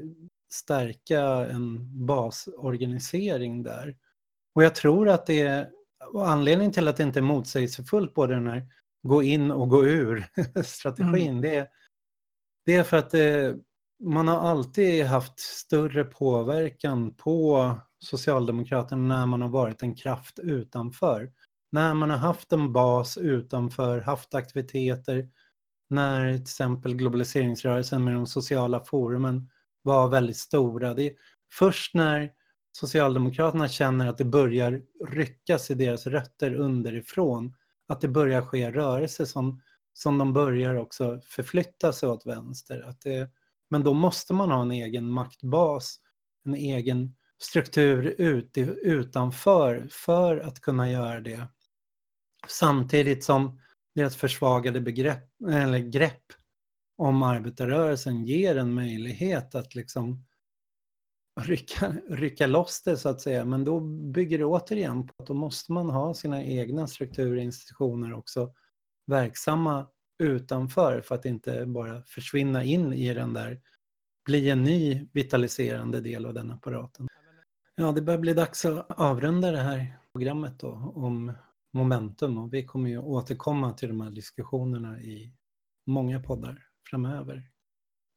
[0.54, 3.96] stärka en basorganisering där.
[4.56, 5.70] Och jag tror att det är
[6.16, 8.68] anledningen till att det inte är motsägelsefullt både den här
[9.04, 10.26] gå in och gå ur
[10.64, 11.42] strategin, mm.
[11.42, 11.68] det, är,
[12.66, 13.56] det är för att det,
[14.04, 21.32] man har alltid haft större påverkan på Socialdemokraterna när man har varit en kraft utanför.
[21.72, 25.30] När man har haft en bas utanför, haft aktiviteter,
[25.94, 29.50] när till exempel globaliseringsrörelsen med de sociala forumen
[29.82, 30.94] var väldigt stora.
[30.94, 31.14] Det är
[31.52, 32.32] först när
[32.76, 37.56] Socialdemokraterna känner att det börjar ryckas i deras rötter underifrån.
[37.88, 39.62] Att det börjar ske rörelser som,
[39.94, 42.82] som de börjar också förflytta sig åt vänster.
[42.90, 43.30] Att det,
[43.70, 46.00] men då måste man ha en egen maktbas,
[46.46, 51.48] en egen struktur ut, utanför för att kunna göra det.
[52.48, 53.60] Samtidigt som
[53.96, 56.24] deras försvagade begrepp, eller grepp
[56.98, 60.26] om arbetarrörelsen ger en möjlighet att liksom
[61.42, 63.46] rycka, rycka loss det så att säga.
[63.46, 67.44] Men då bygger det återigen på att då måste man ha sina egna strukturer och
[67.44, 68.54] institutioner också
[69.06, 69.88] verksamma
[70.24, 73.62] utanför för att inte bara försvinna in i den där,
[74.26, 77.08] bli en ny vitaliserande del av den apparaten.
[77.76, 81.34] Ja, det börjar bli dags att avrunda det här programmet då om
[81.74, 85.34] momentum och vi kommer ju återkomma till de här diskussionerna i
[85.86, 86.58] många poddar
[86.90, 87.44] framöver.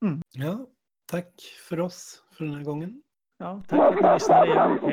[0.05, 0.21] Mm.
[0.33, 0.67] Ja,
[1.07, 1.33] tack
[1.69, 3.03] för oss för den här gången.
[3.39, 4.79] Ja, tack för att ni lyssnade igen.
[4.83, 4.93] Hej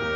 [0.00, 0.04] då.